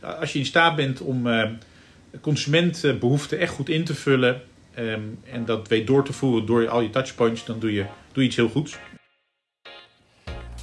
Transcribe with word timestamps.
Als 0.00 0.32
je 0.32 0.38
in 0.38 0.46
staat 0.46 0.76
bent 0.76 1.00
om 1.00 1.26
uh, 1.26 1.50
consumentenbehoeften 2.20 3.38
echt 3.38 3.54
goed 3.54 3.68
in 3.68 3.84
te 3.84 3.94
vullen 3.94 4.42
um, 4.78 5.18
en 5.30 5.44
dat 5.44 5.68
weet 5.68 5.86
door 5.86 6.04
te 6.04 6.12
voeren 6.12 6.46
door 6.46 6.68
al 6.68 6.80
je 6.80 6.90
touchpoints, 6.90 7.44
dan 7.44 7.58
doe 7.58 7.72
je, 7.72 7.84
doe 8.12 8.22
je 8.22 8.28
iets 8.28 8.36
heel 8.36 8.48
goeds. 8.48 8.78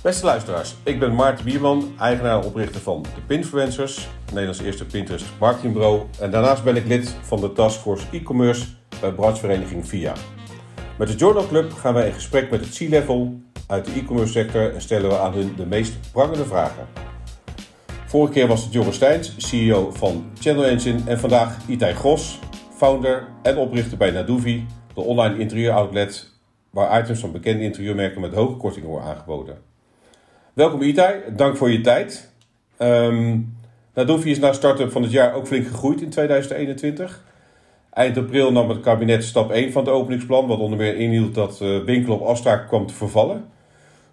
Beste 0.02 0.26
luisteraars, 0.26 0.76
ik 0.84 1.00
ben 1.00 1.16
Maarten 1.16 1.46
Bierman, 1.46 1.96
eigenaar 2.00 2.40
en 2.40 2.46
oprichter 2.46 2.82
van 2.82 3.02
de 3.02 3.22
Pinfluencers, 3.28 4.08
Nederlands 4.26 4.62
eerste 4.62 4.86
Pinterest 4.86 5.26
marketingbureau. 5.40 6.02
En 6.20 6.32
daarnaast 6.32 6.64
ben 6.64 6.76
ik 6.76 6.86
lid 6.86 7.16
van 7.22 7.42
de 7.42 7.54
Taskforce 7.54 8.06
e-commerce 8.12 8.66
bij 9.00 9.12
branchevereniging 9.12 9.88
VIA. 9.88 10.14
Met 10.98 11.08
de 11.08 11.16
Journal 11.16 11.48
Club 11.48 11.74
gaan 11.74 11.94
wij 11.94 12.08
in 12.08 12.14
gesprek 12.14 12.52
met 12.52 12.66
het 12.66 12.76
C-level 12.76 13.42
uit 13.68 13.86
de 13.86 13.92
e-commerce 13.92 14.32
sector 14.32 14.74
en 14.74 14.82
stellen 14.82 15.10
we 15.10 15.20
aan 15.20 15.34
hun 15.34 15.56
de 15.56 15.66
meest 15.66 16.12
prangende 16.12 16.46
vragen. 16.46 16.88
Vorige 18.12 18.34
keer 18.34 18.48
was 18.48 18.64
het 18.64 18.74
Joris 18.74 18.96
Steins, 18.96 19.34
CEO 19.38 19.92
van 19.92 20.32
Channel 20.40 20.66
Engine 20.66 21.00
en 21.06 21.20
vandaag 21.20 21.58
Itay 21.68 21.94
Gros, 21.94 22.40
founder 22.76 23.28
en 23.42 23.58
oprichter 23.58 23.98
bij 23.98 24.12
Naduvi, 24.12 24.66
de 24.94 25.02
online 25.02 25.38
interieuroutlet 25.38 26.30
waar 26.70 27.02
items 27.02 27.20
van 27.20 27.32
bekende 27.32 27.64
interieurmerken 27.64 28.22
met 28.22 28.34
hoge 28.34 28.56
kortingen 28.56 28.90
worden 28.90 29.08
aangeboden. 29.08 29.58
Welkom 30.54 30.82
Itay, 30.82 31.24
dank 31.36 31.58
voor 31.58 31.72
je 31.72 31.82
tijd. 31.82 32.32
Um, 32.80 33.58
Naduvi 33.94 34.32
is 34.32 34.40
na 34.40 34.54
start-up 34.54 34.92
van 34.92 35.02
het 35.02 35.12
jaar 35.12 35.34
ook 35.34 35.48
flink 35.48 35.68
gegroeid 35.68 36.02
in 36.02 36.10
2021. 36.10 37.24
Eind 37.94 38.18
april 38.18 38.52
nam 38.52 38.70
het 38.70 38.80
kabinet 38.80 39.24
stap 39.24 39.52
1 39.52 39.72
van 39.72 39.84
het 39.84 39.94
openingsplan, 39.94 40.48
wat 40.48 40.60
onder 40.60 40.78
meer 40.78 40.96
inhield 40.96 41.36
dat 41.36 41.60
uh, 41.62 41.84
winkel 41.84 42.14
op 42.14 42.22
afspraak 42.22 42.68
kwam 42.68 42.86
te 42.88 42.94
vervallen. 42.94 43.46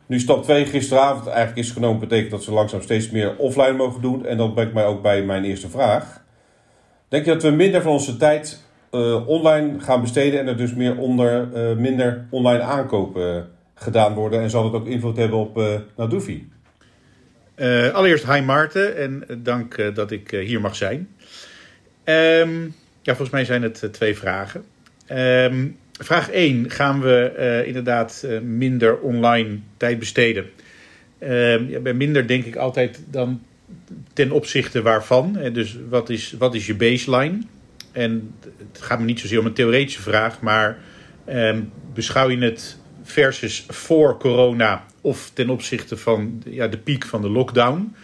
Nu 0.09 0.21
stap 0.21 0.43
2 0.43 0.67
gisteravond 0.67 1.27
eigenlijk 1.27 1.59
is 1.59 1.71
genomen, 1.71 2.01
betekent 2.01 2.31
dat 2.31 2.43
ze 2.43 2.53
langzaam 2.53 2.83
steeds 2.83 3.11
meer 3.11 3.37
offline 3.37 3.73
mogen 3.73 4.03
doen. 4.03 4.27
En 4.27 4.37
dat 4.37 4.55
brengt 4.55 4.75
mij 4.75 4.85
ook 4.85 5.03
bij 5.03 5.23
mijn 5.23 5.45
eerste 5.45 5.69
vraag. 5.69 6.25
Denk 7.09 7.25
je 7.25 7.33
dat 7.33 7.43
we 7.43 7.51
minder 7.51 7.83
van 7.83 7.93
onze 7.93 8.17
tijd 8.17 8.63
uh, 8.93 9.29
online 9.29 9.81
gaan 9.81 10.01
besteden 10.01 10.41
en 10.41 10.47
er 10.47 10.57
dus 10.57 10.75
meer 10.75 10.97
onder, 10.97 11.49
uh, 11.55 11.77
minder 11.77 12.27
online 12.31 12.63
aankopen 12.63 13.49
gedaan 13.75 14.15
worden? 14.15 14.41
En 14.41 14.51
zal 14.51 14.65
het 14.65 14.73
ook 14.73 14.87
invloed 14.87 15.17
hebben 15.17 15.39
op 15.39 15.59
uh, 15.59 15.75
allereerst, 17.93 18.33
hi 18.33 18.41
Maarten 18.41 18.97
en 18.97 19.25
dank 19.43 19.95
dat 19.95 20.11
ik 20.11 20.31
hier 20.31 20.61
mag 20.61 20.77
zijn. 20.77 21.09
Um, 22.05 22.75
ja, 23.03 23.15
volgens 23.15 23.31
mij 23.31 23.45
zijn 23.45 23.63
het 23.63 23.89
twee 23.93 24.17
vragen. 24.17 24.65
Um, 25.13 25.79
vraag 25.99 26.31
1. 26.31 26.71
Gaan 26.71 27.01
we 27.01 27.35
uh, 27.39 27.67
inderdaad 27.67 28.23
uh, 28.25 28.41
minder 28.41 28.99
online 28.99 29.59
tijd 29.77 29.99
besteden? 29.99 30.51
Uh, 31.19 31.71
ja, 31.71 31.79
bij 31.79 31.95
minder 31.95 32.27
denk 32.27 32.45
ik 32.45 32.57
altijd 32.57 33.01
dan 33.11 33.43
ten 34.13 34.31
opzichte 34.31 34.83
waarvan. 34.83 35.39
dus 35.53 35.79
wat 35.89 36.11
is, 36.11 36.35
wat 36.39 36.55
is 36.55 36.67
je 36.67 36.75
baseline? 36.75 37.39
En 37.93 38.35
het 38.73 38.83
gaat 38.83 38.99
me 38.99 39.05
niet 39.05 39.21
zozeer 39.21 39.39
om 39.39 39.47
een 39.47 39.53
theoretische 39.53 40.03
vraag, 40.03 40.41
maar 40.41 40.79
ehm, 41.25 41.61
beschouw 41.95 42.29
je 42.31 42.39
het 42.39 42.79
versus 43.03 43.65
voor 43.69 44.19
corona 44.19 44.85
of 45.01 45.31
ten 45.35 45.51
opzichte 45.51 45.97
van 45.97 46.43
ja, 46.45 46.69
de 46.69 46.79
piek 46.79 47.07
van 47.07 47.23
de 47.23 47.29
lockdown? 47.29 47.95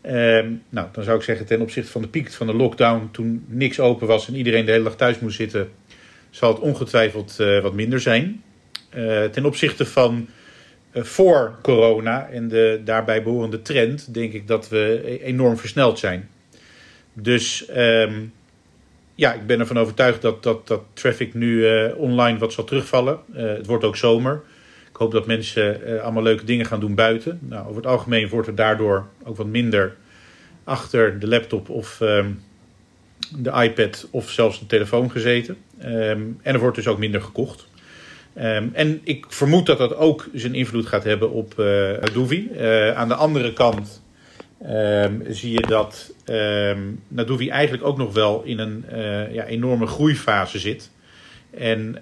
Ehm, 0.00 0.52
nou, 0.68 0.88
dan 0.92 1.04
zou 1.04 1.16
ik 1.16 1.24
zeggen 1.24 1.46
ten 1.46 1.60
opzichte 1.60 1.90
van 1.90 2.02
de 2.02 2.08
piek 2.08 2.32
van 2.32 2.46
de 2.46 2.54
lockdown, 2.54 3.08
toen 3.12 3.44
niks 3.48 3.80
open 3.80 4.06
was 4.06 4.28
en 4.28 4.34
iedereen 4.34 4.64
de 4.64 4.70
hele 4.70 4.84
dag 4.84 4.96
thuis 4.96 5.18
moest 5.18 5.36
zitten, 5.36 5.68
zal 6.34 6.52
het 6.52 6.62
ongetwijfeld 6.62 7.36
uh, 7.40 7.62
wat 7.62 7.72
minder 7.72 8.00
zijn. 8.00 8.42
Uh, 8.96 9.24
ten 9.24 9.44
opzichte 9.44 9.86
van 9.86 10.28
uh, 10.92 11.02
voor 11.02 11.58
corona 11.62 12.28
en 12.28 12.48
de 12.48 12.80
daarbij 12.84 13.22
behorende 13.22 13.62
trend, 13.62 14.14
denk 14.14 14.32
ik 14.32 14.46
dat 14.46 14.68
we 14.68 15.02
e-, 15.04 15.24
enorm 15.24 15.56
versneld 15.56 15.98
zijn. 15.98 16.28
Dus 17.12 17.68
um, 17.76 18.32
ja, 19.14 19.32
ik 19.32 19.46
ben 19.46 19.60
ervan 19.60 19.78
overtuigd 19.78 20.22
dat, 20.22 20.42
dat, 20.42 20.66
dat 20.66 20.82
traffic 20.92 21.34
nu 21.34 21.66
online 21.92 22.38
wat 22.38 22.52
zal 22.52 22.64
terugvallen. 22.64 23.18
het 23.32 23.66
wordt 23.66 23.84
ook 23.84 23.96
zomer. 23.96 24.42
Ik 24.90 24.96
hoop 24.96 25.12
dat 25.12 25.26
mensen 25.26 25.80
allemaal 26.02 26.22
leuke 26.22 26.44
dingen 26.44 26.66
gaan 26.66 26.80
doen 26.80 26.94
buiten. 26.94 27.38
Nou, 27.42 27.64
over 27.64 27.76
het 27.76 27.86
algemeen 27.86 28.28
wordt 28.28 28.48
er 28.48 28.54
daardoor 28.54 29.06
ook 29.24 29.36
wat 29.36 29.46
minder 29.46 29.96
achter 30.64 31.18
de 31.18 31.28
laptop 31.28 31.68
of 31.68 32.00
um, 32.00 32.40
de 33.38 33.50
iPad 33.50 34.08
of 34.10 34.30
zelfs 34.30 34.58
de 34.58 34.66
telefoon 34.66 35.10
gezeten. 35.10 35.56
Um, 35.84 36.38
en 36.42 36.54
er 36.54 36.58
wordt 36.58 36.76
dus 36.76 36.86
ook 36.86 36.98
minder 36.98 37.22
gekocht. 37.22 37.66
Um, 38.38 38.70
en 38.72 39.00
ik 39.04 39.26
vermoed 39.28 39.66
dat 39.66 39.78
dat 39.78 39.96
ook 39.96 40.28
zijn 40.32 40.54
invloed 40.54 40.86
gaat 40.86 41.04
hebben 41.04 41.30
op 41.30 41.54
uh, 41.58 42.88
aan 42.94 43.08
de 43.08 43.14
andere 43.14 43.52
kant 43.52 44.02
um, 44.66 45.22
zie 45.28 45.52
je 45.52 45.66
dat 45.66 46.12
um, 46.26 47.02
eigenlijk 47.48 47.84
ook 47.84 47.96
nog 47.96 48.14
wel 48.14 48.42
in 48.42 48.58
een 48.58 48.84
uh, 48.92 49.34
ja, 49.34 49.44
enorme 49.44 49.86
groeifase 49.86 50.58
zit. 50.58 50.90
En 51.58 51.98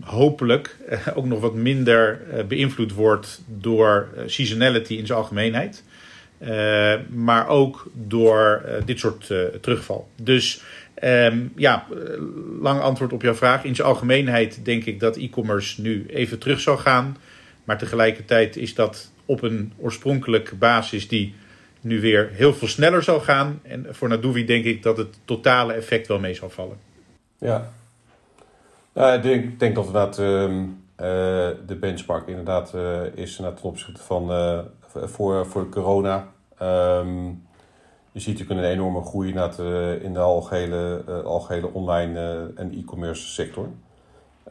hopelijk 0.00 0.76
ook 1.14 1.26
nog 1.26 1.40
wat 1.40 1.54
minder 1.54 2.20
beïnvloed 2.48 2.92
wordt 2.92 3.42
door 3.46 4.08
seasonality 4.26 4.94
in 4.94 5.06
zijn 5.06 5.18
algemeenheid. 5.18 5.84
Maar 7.08 7.48
ook 7.48 7.86
door 7.92 8.62
dit 8.84 8.98
soort 8.98 9.26
terugval. 9.60 10.08
Dus 10.16 10.62
Um, 11.04 11.52
ja, 11.56 11.86
lang 12.60 12.80
antwoord 12.80 13.12
op 13.12 13.22
jouw 13.22 13.34
vraag. 13.34 13.64
In 13.64 13.74
zijn 13.74 13.88
algemeenheid 13.88 14.64
denk 14.64 14.84
ik 14.84 15.00
dat 15.00 15.16
e-commerce 15.16 15.80
nu 15.80 16.06
even 16.08 16.38
terug 16.38 16.60
zal 16.60 16.76
gaan. 16.76 17.16
Maar 17.64 17.78
tegelijkertijd 17.78 18.56
is 18.56 18.74
dat 18.74 19.12
op 19.24 19.42
een 19.42 19.72
oorspronkelijke 19.78 20.54
basis 20.54 21.08
die 21.08 21.34
nu 21.80 22.00
weer 22.00 22.30
heel 22.32 22.54
veel 22.54 22.68
sneller 22.68 23.02
zal 23.02 23.20
gaan. 23.20 23.60
En 23.62 23.86
voor 23.90 24.08
Naduvi 24.08 24.44
denk 24.44 24.64
ik 24.64 24.82
dat 24.82 24.96
het 24.96 25.18
totale 25.24 25.72
effect 25.72 26.06
wel 26.06 26.18
mee 26.18 26.34
zal 26.34 26.50
vallen. 26.50 26.76
Ja, 27.38 27.72
nou, 28.92 29.16
ik 29.16 29.22
denk, 29.22 29.60
denk 29.60 29.74
dat 29.92 30.18
uh, 30.18 30.24
de 31.66 31.76
benchmark 31.80 32.28
inderdaad 32.28 32.72
uh, 32.74 33.00
is 33.14 33.36
ten 33.36 33.62
opzichte 33.62 34.02
van 34.02 34.30
voor, 35.02 35.46
voor 35.46 35.68
corona. 35.68 36.28
Um, 36.62 37.42
je 38.12 38.20
ziet 38.20 38.38
natuurlijk 38.38 38.66
een 38.66 38.72
enorme 38.72 39.02
groei 39.02 39.34
uh, 39.34 40.02
in 40.02 40.12
de 40.12 40.18
algehele, 40.18 41.02
uh, 41.08 41.20
algehele 41.20 41.72
online 41.72 42.50
en 42.56 42.72
e-commerce 42.72 43.28
sector. 43.28 43.68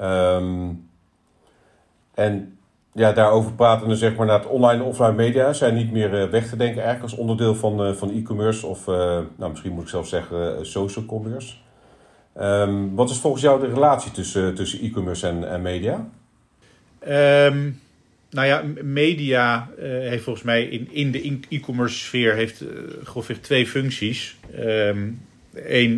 Um, 0.02 0.90
en 2.14 2.58
ja, 2.94 3.12
daarover 3.12 3.52
praten 3.52 3.88
we 3.88 3.96
zeg 3.96 4.16
maar 4.16 4.26
naar 4.26 4.40
het 4.40 4.48
online 4.48 4.84
en 4.84 4.90
offline 4.90 5.14
media 5.14 5.54
zijn 5.54 5.76
niet 5.76 5.92
meer 5.92 6.30
weg 6.30 6.50
te 6.50 6.56
denken 6.56 6.84
eigenlijk 6.84 7.12
als 7.12 7.22
onderdeel 7.22 7.56
van, 7.56 7.96
van 7.96 8.12
e-commerce 8.12 8.68
of 8.68 8.86
nou, 8.86 9.50
misschien 9.50 9.72
moet 9.72 9.84
ik 9.84 9.90
zelf 9.90 10.08
zeggen 10.08 10.66
social 10.66 11.06
commerce. 11.06 11.56
Um, 12.42 12.96
wat 12.96 13.10
is 13.10 13.20
volgens 13.20 13.44
jou 13.44 13.60
de 13.60 13.74
relatie 13.74 14.12
tussen, 14.12 14.56
tussen 14.56 14.80
e-commerce 14.80 15.28
en, 15.28 15.50
en 15.50 15.62
media? 15.62 16.08
Nou 18.34 18.48
ja, 18.48 18.64
media 18.84 19.70
uh, 19.80 19.84
heeft 19.86 20.24
volgens 20.24 20.46
mij 20.46 20.64
in, 20.64 20.88
in 20.92 21.12
de 21.12 21.40
e-commerce 21.50 21.98
sfeer 21.98 22.34
heeft 22.34 22.62
uh, 22.62 22.70
grofweg 23.04 23.38
twee 23.38 23.68
functies. 23.68 24.36
Um, 24.60 25.20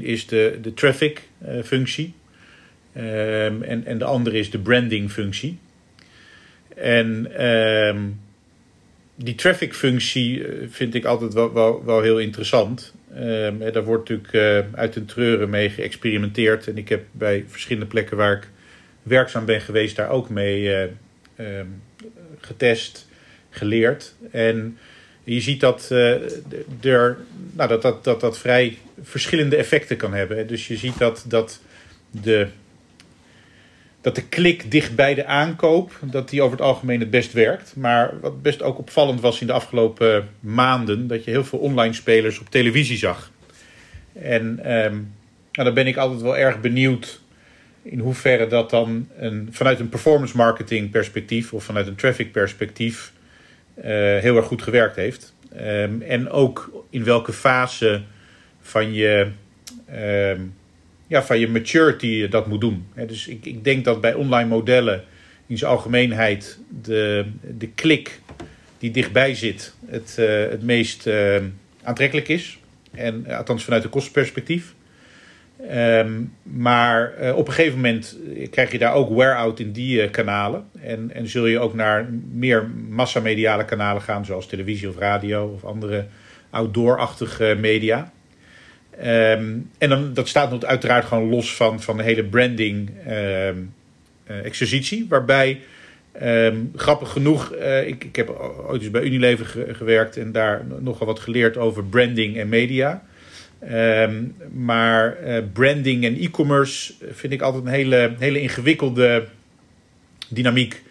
is 0.02 0.28
de, 0.28 0.58
de 0.62 0.74
traffic 0.74 1.22
uh, 1.48 1.64
functie. 1.64 2.14
Um, 2.98 3.64
en, 3.64 3.86
en 3.86 3.98
de 3.98 4.06
andere 4.06 4.38
is 4.38 4.50
de 4.50 4.60
branding 4.60 5.12
functie. 5.12 5.58
En 6.76 7.46
um, 7.46 8.20
die 9.16 9.36
traffic 9.36 9.74
functie 9.74 10.46
vind 10.70 10.96
ik 10.96 11.06
altijd 11.06 11.34
wel, 11.34 11.54
wel, 11.54 11.86
wel 11.86 12.02
heel 12.02 12.20
interessant. 12.20 12.94
Daar 13.72 13.84
wordt 13.84 14.10
natuurlijk 14.10 14.68
uit 14.76 14.96
een 14.96 15.06
treuren 15.06 15.50
mee 15.50 15.70
geëxperimenteerd. 15.70 16.68
En 16.68 16.78
ik 16.78 16.90
heb 16.90 17.04
bij 17.12 17.46
verschillende 17.48 17.88
plekken 17.88 18.18
waar 18.18 18.38
ik 18.38 18.48
werkzaam 19.04 19.46
ben 19.46 19.62
geweest 19.62 19.96
daar 19.96 20.10
ook 20.10 20.30
mee 20.30 20.90
getest, 22.46 23.08
geleerd. 23.50 24.14
En 24.32 24.78
je 25.24 25.42
ziet 25.42 25.60
dat, 25.60 25.90
uh, 25.92 26.12
er, 26.82 27.18
nou, 27.52 27.70
dat, 27.70 27.82
dat, 27.82 28.04
dat 28.04 28.20
dat 28.20 28.38
vrij 28.38 28.78
verschillende 29.02 29.56
effecten 29.56 29.98
kan 29.98 30.14
hebben. 30.14 30.48
Dus 30.48 30.68
je 30.68 30.78
ziet 30.78 30.98
dat, 30.98 31.26
dat, 31.28 31.60
de, 32.12 32.48
dat 34.02 34.16
de 34.16 34.28
klik 34.28 34.72
dicht 34.72 34.96
bij 34.96 35.14
de 35.14 35.26
aankoop, 35.26 36.00
dat 36.02 36.30
die 36.30 36.42
over 36.42 36.58
het 36.58 36.66
algemeen 36.66 37.00
het 37.00 37.10
best 37.10 37.34
werkt. 37.34 37.76
Maar 37.76 38.20
wat 38.22 38.42
best 38.42 38.62
ook 38.62 38.78
opvallend 38.78 39.22
was 39.22 39.42
in 39.42 39.48
de 39.48 39.54
afgelopen 39.54 40.30
maanden, 40.40 41.08
dat 41.08 41.24
je 41.24 41.32
heel 41.32 41.46
veel 41.46 41.60
online 41.60 41.94
spelers 41.94 42.40
op 42.40 42.50
televisie 42.50 42.98
zag. 42.98 43.32
En 44.14 44.44
um, 44.44 45.14
nou, 45.52 45.68
dan 45.68 45.74
ben 45.74 45.88
ik 45.88 45.98
altijd 45.98 46.22
wel 46.22 46.38
erg 46.38 46.62
benieuwd 46.62 47.22
in 47.86 48.00
hoeverre 48.00 48.48
dat 48.48 48.70
dan 48.70 49.08
een, 49.18 49.48
vanuit 49.52 49.80
een 49.80 49.90
performance 49.90 50.38
marketing 50.38 50.92
perspectief 50.92 51.54
of 51.54 51.64
vanuit 51.64 51.88
een 51.88 51.96
traffic 51.96 52.32
perspectief 52.32 53.14
uh, 53.78 53.84
heel 54.18 54.36
erg 54.36 54.46
goed 54.46 54.62
gewerkt 54.62 54.96
heeft. 54.96 55.34
Um, 55.60 56.02
en 56.02 56.30
ook 56.30 56.86
in 56.90 57.04
welke 57.04 57.34
fase 57.34 58.02
van 58.62 58.94
je, 58.94 59.28
um, 59.94 60.54
ja, 61.08 61.24
van 61.24 61.40
je 61.40 61.48
maturity 61.48 62.08
je 62.08 62.28
dat 62.28 62.48
moet 62.48 62.62
doen. 62.62 62.88
Dus 63.08 63.28
ik, 63.28 63.46
ik 63.46 63.64
denk 63.64 63.86
dat 63.86 64.02
bij 64.02 64.14
online 64.14 64.50
modellen 64.50 65.04
in 65.48 65.58
zijn 65.58 65.72
algemeenheid 65.72 66.60
de, 66.82 67.26
de 67.58 67.68
klik 67.68 68.22
die 68.78 68.92
dichtbij 68.92 69.36
zit 69.36 69.74
het, 69.86 70.16
uh, 70.20 70.50
het 70.50 70.64
meest 70.64 71.08
uh, 71.08 71.38
aantrekkelijk 71.84 72.28
is. 72.28 72.60
En, 72.92 73.28
althans 73.28 73.64
vanuit 73.64 73.84
een 73.84 73.90
kostenperspectief. 73.90 74.75
Ehm, 75.70 76.22
maar 76.44 77.14
op 77.36 77.48
een 77.48 77.54
gegeven 77.54 77.76
moment 77.76 78.18
krijg 78.50 78.72
je 78.72 78.78
daar 78.78 78.94
ook 78.94 79.16
wear-out 79.16 79.60
in 79.60 79.72
die 79.72 80.10
kanalen. 80.10 80.66
En, 80.82 81.12
en 81.14 81.28
zul 81.28 81.46
je 81.46 81.60
ook 81.60 81.74
naar 81.74 82.10
meer 82.32 82.70
massamediale 82.90 83.66
kanalen 83.66 84.02
gaan, 84.02 84.26
zoals 84.26 84.48
televisie 84.48 84.90
of 84.90 84.98
radio 84.98 85.46
of 85.46 85.64
andere 85.64 86.06
outdoor-achtige 86.50 87.58
media. 87.60 88.12
Ehm, 89.00 89.58
en 89.78 89.90
dan, 89.90 90.14
dat 90.14 90.28
staat 90.28 90.52
nog 90.52 90.64
uiteraard 90.64 91.06
gewoon 91.06 91.30
los 91.30 91.56
van, 91.56 91.82
van 91.82 91.98
de 91.98 92.04
hele 92.04 92.24
branding 92.24 92.90
um, 93.10 93.74
exercitie. 94.26 95.06
Waarbij, 95.10 95.62
ehm, 96.12 96.58
grappig 96.76 97.10
genoeg, 97.12 97.54
ik, 97.86 98.04
ik 98.04 98.16
heb 98.16 98.30
ooit 98.68 98.82
eens 98.82 98.92
bij 98.92 99.04
Unilever 99.04 99.76
gewerkt 99.76 100.18
en 100.18 100.32
daar 100.32 100.66
nogal 100.80 101.08
wat 101.08 101.20
geleerd 101.20 101.58
over 101.58 101.84
branding 101.84 102.38
en 102.38 102.50
media. 102.50 103.04
Maar 104.54 105.18
uh, 105.24 105.38
branding 105.54 106.06
en 106.06 106.16
e-commerce 106.16 106.94
vind 107.12 107.34
ik 107.34 107.42
altijd 107.42 107.66
een 107.66 107.72
hele, 107.72 108.16
hele 108.20 108.42
ingewikkelde 108.42 109.26
dynamiek. 110.30 110.84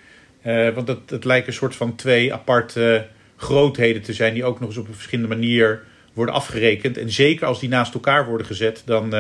Uh, 0.47 0.69
want 0.71 0.89
het, 0.89 1.11
het 1.11 1.25
lijkt 1.25 1.47
een 1.47 1.53
soort 1.53 1.77
van 1.77 1.95
twee 1.95 2.33
aparte 2.33 3.07
grootheden 3.37 4.03
te 4.03 4.13
zijn 4.13 4.35
die 4.35 4.45
ook 4.45 4.61
nog 4.61 4.69
eens 4.69 4.79
op 4.79 4.89
een 4.89 4.95
verschillende 4.95 5.35
manier 5.35 5.83
worden 6.13 6.35
afgerekend. 6.35 6.99
En 6.99 7.11
zeker 7.11 7.47
als 7.47 7.61
die 7.61 7.69
naast 7.69 7.95
elkaar 7.95 8.27
worden 8.27 8.47
gezet, 8.47 8.83
dan, 8.85 9.11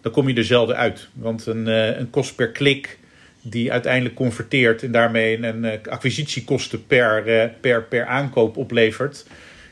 dan 0.00 0.12
kom 0.12 0.28
je 0.28 0.34
er 0.34 0.44
zelden 0.44 0.76
uit. 0.76 1.08
Want 1.12 1.46
een, 1.46 1.66
een 2.00 2.10
kost 2.10 2.34
per 2.34 2.50
klik 2.50 2.98
die 3.42 3.72
uiteindelijk 3.72 4.14
converteert 4.14 4.82
en 4.82 4.92
daarmee 4.92 5.42
een 5.42 5.80
acquisitiekosten 5.88 6.86
per, 6.86 7.22
per, 7.60 7.82
per 7.82 8.04
aankoop 8.04 8.56
oplevert. 8.56 9.26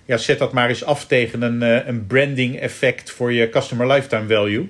Ja, 0.08 0.16
zet 0.16 0.38
dat 0.38 0.52
maar 0.52 0.69
eens 0.69 0.84
af 0.84 1.06
tegen 1.06 1.43
een, 1.43 1.88
een 1.88 2.06
branding 2.06 2.58
effect 2.58 3.10
voor 3.10 3.32
je 3.32 3.49
customer 3.49 3.87
lifetime 3.87 4.26
value. 4.26 4.69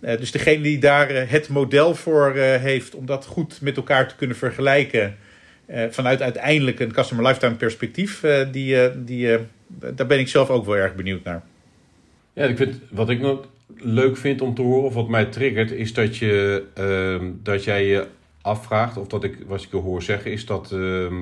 dus 0.00 0.30
degene 0.30 0.62
die 0.62 0.78
daar 0.78 1.30
het 1.30 1.48
model 1.48 1.94
voor 1.94 2.32
heeft 2.36 2.94
om 2.94 3.06
dat 3.06 3.26
goed 3.26 3.60
met 3.60 3.76
elkaar 3.76 4.08
te 4.08 4.16
kunnen 4.16 4.36
vergelijken, 4.36 5.16
vanuit 5.90 6.22
uiteindelijk 6.22 6.80
een 6.80 6.92
customer 6.92 7.26
lifetime 7.26 7.54
perspectief, 7.54 8.24
die, 8.50 9.04
die, 9.04 9.38
daar 9.94 10.06
ben 10.06 10.18
ik 10.18 10.28
zelf 10.28 10.50
ook 10.50 10.66
wel 10.66 10.76
erg 10.76 10.94
benieuwd 10.94 11.24
naar. 11.24 11.42
Ja, 12.32 12.44
ik 12.44 12.56
vind, 12.56 12.78
wat 12.90 13.10
ik 13.10 13.20
nog 13.20 13.46
leuk 13.76 14.16
vind 14.16 14.40
om 14.40 14.54
te 14.54 14.62
horen, 14.62 14.84
of 14.84 14.94
wat 14.94 15.08
mij 15.08 15.24
triggert, 15.24 15.70
is 15.70 15.94
dat, 15.94 16.16
je, 16.16 16.64
uh, 17.22 17.28
dat 17.42 17.64
jij 17.64 17.86
je 17.86 18.06
afvraagt, 18.40 18.96
of 18.96 19.06
dat 19.06 19.24
ik, 19.24 19.38
wat 19.46 19.62
ik 19.62 19.70
je 19.70 19.76
hoor 19.76 20.02
zeggen, 20.02 20.32
is 20.32 20.46
dat, 20.46 20.70
uh, 20.74 21.12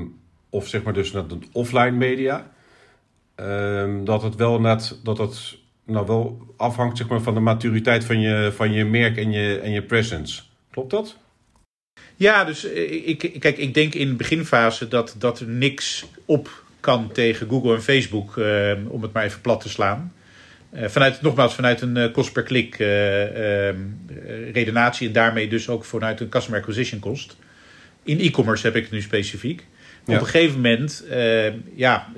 of 0.50 0.68
zeg 0.68 0.82
maar 0.82 0.92
dus 0.92 1.10
dat 1.10 1.30
het 1.30 1.44
offline 1.52 1.90
media, 1.90 2.50
ehm, 3.44 4.04
dat 4.04 4.22
het 4.22 4.34
wel 4.34 4.60
net, 4.60 4.98
dat 5.02 5.18
het 5.18 5.58
nou 5.84 6.06
wel 6.06 6.54
afhangt 6.56 6.96
zeg 6.96 7.08
maar, 7.08 7.20
van 7.20 7.34
de 7.34 7.40
maturiteit 7.40 8.04
van 8.04 8.20
je, 8.20 8.52
van 8.54 8.72
je 8.72 8.84
merk 8.84 9.16
en 9.16 9.32
je, 9.32 9.58
en 9.58 9.70
je 9.70 9.82
presence. 9.82 10.42
Klopt 10.70 10.90
dat? 10.90 11.16
Ja, 12.16 12.44
dus 12.44 12.64
eh, 12.64 13.08
ik, 13.08 13.36
kijk, 13.38 13.58
ik 13.58 13.74
denk 13.74 13.94
in 13.94 14.08
de 14.08 14.14
beginfase 14.14 14.88
dat, 14.88 15.14
dat 15.18 15.40
niks 15.46 16.06
op 16.24 16.62
kan 16.80 17.12
tegen 17.12 17.48
Google 17.48 17.74
en 17.74 17.82
Facebook, 17.82 18.36
uh, 18.36 18.72
om 18.88 19.02
het 19.02 19.12
maar 19.12 19.24
even 19.24 19.40
plat 19.40 19.60
te 19.60 19.68
slaan. 19.68 20.12
Uh, 20.72 20.88
vanuit, 20.88 21.22
nogmaals, 21.22 21.54
vanuit 21.54 21.80
een 21.80 21.96
uh, 21.96 22.12
kost 22.12 22.32
per 22.32 22.42
klik 22.42 22.78
ehm, 22.78 23.76
redenatie 24.52 25.06
en 25.06 25.12
daarmee 25.12 25.48
dus 25.48 25.68
ook 25.68 25.84
vanuit 25.84 26.20
een 26.20 26.28
customer 26.28 26.60
acquisition 26.60 27.00
cost. 27.00 27.36
In 28.02 28.18
e-commerce 28.18 28.66
heb 28.66 28.76
ik 28.76 28.82
het 28.82 28.92
nu 28.92 29.00
specifiek. 29.00 29.66
Op 30.06 30.14
een 30.14 30.26
gegeven 30.26 30.56
moment 30.56 31.04
ehm, 31.10 31.52
ja, 31.74 32.12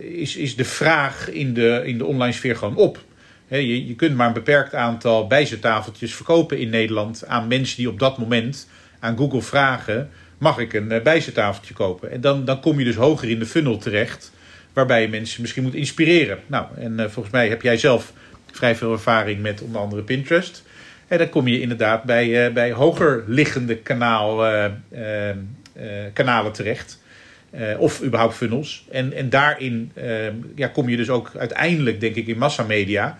is, 0.00 0.36
is 0.36 0.56
de 0.56 0.64
vraag 0.64 1.30
in 1.30 1.54
de, 1.54 1.82
in 1.84 1.98
de 1.98 2.04
online 2.04 2.32
sfeer 2.32 2.56
gewoon 2.56 2.76
op. 2.76 3.04
je, 3.48 3.86
je 3.86 3.94
kunt 3.94 4.16
maar 4.16 4.26
een 4.26 4.32
beperkt 4.32 4.74
aantal 4.74 5.26
bijzettafeltjes 5.26 6.14
verkopen 6.14 6.58
in 6.58 6.70
Nederland 6.70 7.26
aan 7.26 7.48
mensen 7.48 7.76
die 7.76 7.88
op 7.88 7.98
dat 7.98 8.18
moment 8.18 8.68
aan 8.98 9.16
Google 9.16 9.42
vragen 9.42 10.10
mag 10.38 10.58
ik 10.58 10.72
een 10.72 10.92
uh, 10.92 11.02
bijzettafeltje 11.02 11.74
kopen. 11.74 12.10
En 12.10 12.20
dan, 12.20 12.44
dan 12.44 12.60
kom 12.60 12.78
je 12.78 12.84
dus 12.84 12.94
hoger 12.94 13.30
in 13.30 13.38
de 13.38 13.46
funnel 13.46 13.78
terecht, 13.78 14.32
waarbij 14.72 15.02
je 15.02 15.08
mensen 15.08 15.40
misschien 15.40 15.62
moet 15.62 15.74
inspireren. 15.74 16.38
Nou, 16.46 16.66
en 16.76 16.92
uh, 16.92 17.00
volgens 17.00 17.34
mij 17.34 17.48
heb 17.48 17.62
jij 17.62 17.76
zelf 17.76 18.12
vrij 18.52 18.76
veel 18.76 18.92
ervaring 18.92 19.42
met 19.42 19.62
onder 19.62 19.80
andere 19.80 20.02
Pinterest. 20.02 20.62
En 21.08 21.18
dan 21.18 21.28
kom 21.28 21.48
je 21.48 21.60
inderdaad 21.60 22.02
bij, 22.02 22.52
bij 22.52 22.72
hoger 22.72 23.24
liggende 23.26 23.76
kanaal, 23.76 24.44
kanalen 26.12 26.52
terecht. 26.52 27.02
of 27.78 28.02
überhaupt 28.02 28.34
funnels. 28.34 28.86
En, 28.90 29.12
en 29.12 29.30
daarin 29.30 29.92
ja, 30.54 30.68
kom 30.68 30.88
je 30.88 30.96
dus 30.96 31.10
ook 31.10 31.32
uiteindelijk, 31.36 32.00
denk 32.00 32.14
ik, 32.14 32.26
in 32.26 32.38
massamedia. 32.38 33.18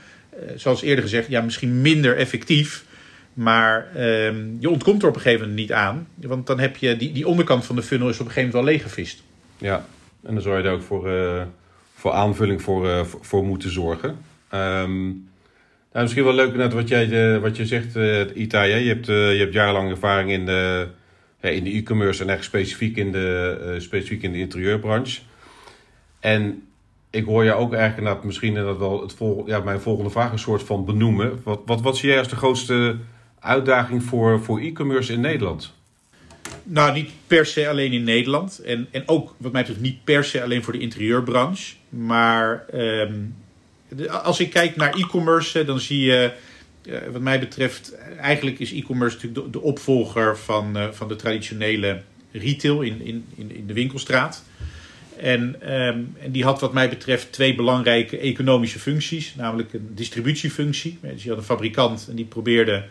zoals 0.54 0.82
eerder 0.82 1.04
gezegd, 1.04 1.28
ja, 1.28 1.40
misschien 1.40 1.80
minder 1.80 2.16
effectief 2.16 2.84
maar 3.38 3.88
ehm, 3.94 4.36
je 4.58 4.70
ontkomt 4.70 5.02
er 5.02 5.08
op 5.08 5.14
een 5.14 5.20
gegeven 5.20 5.48
moment 5.48 5.60
niet 5.60 5.72
aan. 5.72 6.08
Want 6.14 6.46
dan 6.46 6.58
heb 6.58 6.76
je 6.76 6.96
die, 6.96 7.12
die 7.12 7.26
onderkant 7.26 7.64
van 7.64 7.76
de 7.76 7.82
funnel 7.82 8.08
is 8.08 8.20
op 8.20 8.26
een 8.26 8.32
gegeven 8.32 8.50
moment 8.50 8.64
wel 8.64 8.74
leeggevist. 8.74 9.22
Ja, 9.58 9.84
en 10.22 10.34
dan 10.34 10.42
zou 10.42 10.58
je 10.58 10.64
er 10.64 10.72
ook 10.72 10.82
voor, 10.82 11.10
voor 11.94 12.12
aanvulling 12.12 12.62
voor, 12.62 13.06
voor, 13.20 13.44
moeten 13.44 13.70
zorgen. 13.70 14.08
Um, 14.54 15.28
nou, 15.92 16.02
misschien 16.02 16.24
wel 16.24 16.34
leuk 16.34 16.54
net 16.54 16.72
wat, 16.72 16.88
jij, 16.88 17.40
wat 17.40 17.56
je 17.56 17.66
zegt, 17.66 17.94
Ita. 18.34 18.62
Je, 18.62 18.88
hebt, 18.88 19.06
je 19.06 19.36
hebt 19.38 19.52
jarenlang 19.52 19.90
ervaring 19.90 20.30
in 20.30 20.46
de, 20.46 20.86
in 21.40 21.64
de 21.64 21.70
e-commerce 21.70 22.22
en 22.22 22.30
echt 22.30 22.44
specifiek 22.44 22.96
in 22.96 23.12
de, 23.12 23.76
specifiek 23.78 24.22
in 24.22 24.32
de 24.32 24.38
interieurbranche. 24.38 25.20
En 26.20 26.62
ik 27.10 27.24
hoor 27.24 27.44
je 27.44 27.52
ook 27.52 27.74
eigenlijk 27.74 28.24
misschien 28.24 28.54
dat 28.54 28.78
wel 28.78 29.00
het 29.02 29.12
vol, 29.12 29.42
ja, 29.46 29.60
mijn 29.60 29.80
volgende 29.80 30.10
vraag 30.10 30.32
een 30.32 30.38
soort 30.38 30.62
van 30.62 30.84
benoemen. 30.84 31.40
Wat, 31.44 31.60
wat, 31.66 31.80
wat 31.80 31.96
zie 31.96 32.08
jij 32.08 32.18
als 32.18 32.28
de 32.28 32.36
grootste 32.36 32.96
uitdaging 33.40 34.02
voor, 34.02 34.42
voor 34.42 34.60
e-commerce 34.60 35.12
in 35.12 35.20
Nederland? 35.20 35.76
Nou, 36.62 36.92
niet 36.92 37.10
per 37.26 37.46
se 37.46 37.68
alleen 37.68 37.92
in 37.92 38.04
Nederland. 38.04 38.58
En, 38.58 38.88
en 38.90 39.02
ook, 39.06 39.34
wat 39.36 39.52
mij 39.52 39.60
betreft, 39.60 39.82
niet 39.82 40.04
per 40.04 40.24
se 40.24 40.42
alleen 40.42 40.62
voor 40.62 40.72
de 40.72 40.78
interieurbranche. 40.78 41.74
Maar 41.88 42.64
ehm, 42.72 43.14
als 44.22 44.40
ik 44.40 44.50
kijk 44.50 44.76
naar 44.76 44.94
e-commerce, 44.94 45.64
dan 45.64 45.80
zie 45.80 46.00
je, 46.00 46.32
wat 47.10 47.20
mij 47.20 47.40
betreft, 47.40 47.94
eigenlijk 48.20 48.58
is 48.58 48.72
e-commerce 48.72 49.16
natuurlijk 49.16 49.52
de, 49.52 49.60
opvolger 49.60 50.38
van, 50.38 50.76
uh, 50.76 50.90
van 50.90 51.08
de 51.08 51.16
traditionele 51.16 52.02
retail 52.32 52.82
in, 52.82 53.00
in, 53.02 53.24
in 53.36 53.66
de 53.66 53.72
winkelstraat. 53.72 54.44
En, 55.16 55.72
um, 55.72 56.16
en, 56.20 56.32
die 56.32 56.44
had 56.44 56.60
wat 56.60 56.72
mij 56.72 56.88
betreft 56.88 57.32
twee 57.32 57.54
belangrijke 57.54 58.18
economische 58.18 58.78
functies. 58.78 59.34
Namelijk 59.34 59.72
een 59.72 59.90
distributiefunctie. 59.94 60.98
Dus 61.00 61.22
je 61.22 61.28
had 61.28 61.38
een 61.38 61.44
fabrikant 61.44 62.06
en 62.10 62.16
die 62.16 62.24
probeerde 62.24 62.84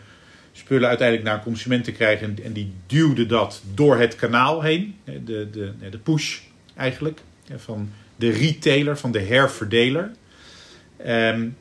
spullen 0.52 0.88
uiteindelijk 0.88 1.28
naar 1.28 1.36
een 1.36 1.44
consument 1.44 1.84
te 1.84 1.92
krijgen. 1.92 2.36
En, 2.44 2.52
die 2.52 2.72
duwde 2.86 3.26
dat 3.26 3.62
door 3.74 3.98
het 3.98 4.16
kanaal 4.16 4.62
heen. 4.62 4.94
De, 5.04 5.50
de, 5.50 5.72
de 5.90 5.98
push 5.98 6.38
eigenlijk. 6.76 7.20
Van 7.56 7.90
de 8.16 8.30
retailer, 8.30 8.98
van 8.98 9.12
de 9.12 9.20
herverdeler. 9.20 10.10
Um, 11.06 11.56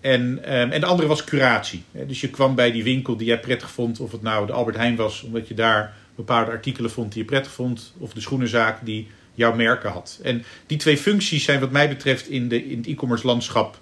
en, 0.00 0.20
um, 0.20 0.70
en 0.70 0.80
de 0.80 0.86
andere 0.86 1.08
was 1.08 1.24
curatie. 1.24 1.82
Dus 2.06 2.20
je 2.20 2.28
kwam 2.28 2.54
bij 2.54 2.72
die 2.72 2.82
winkel 2.82 3.16
die 3.16 3.26
jij 3.26 3.40
prettig 3.40 3.70
vond. 3.70 4.00
Of 4.00 4.12
het 4.12 4.22
nou 4.22 4.46
de 4.46 4.52
Albert 4.52 4.76
Heijn 4.76 4.96
was, 4.96 5.22
omdat 5.22 5.48
je 5.48 5.54
daar 5.54 5.94
bepaalde 6.14 6.50
artikelen 6.50 6.90
vond 6.90 7.12
die 7.12 7.22
je 7.22 7.28
prettig 7.28 7.52
vond. 7.52 7.94
Of 7.98 8.12
de 8.12 8.20
schoenenzaak 8.20 8.84
die 8.84 9.06
jouw 9.34 9.54
merken 9.54 9.90
had. 9.90 10.20
En 10.22 10.44
die 10.66 10.78
twee 10.78 10.96
functies 10.96 11.44
zijn 11.44 11.60
wat 11.60 11.70
mij 11.70 11.88
betreft 11.88 12.28
in, 12.28 12.48
de, 12.48 12.64
in 12.64 12.76
het 12.78 12.86
e-commerce 12.86 13.26
landschap 13.26 13.78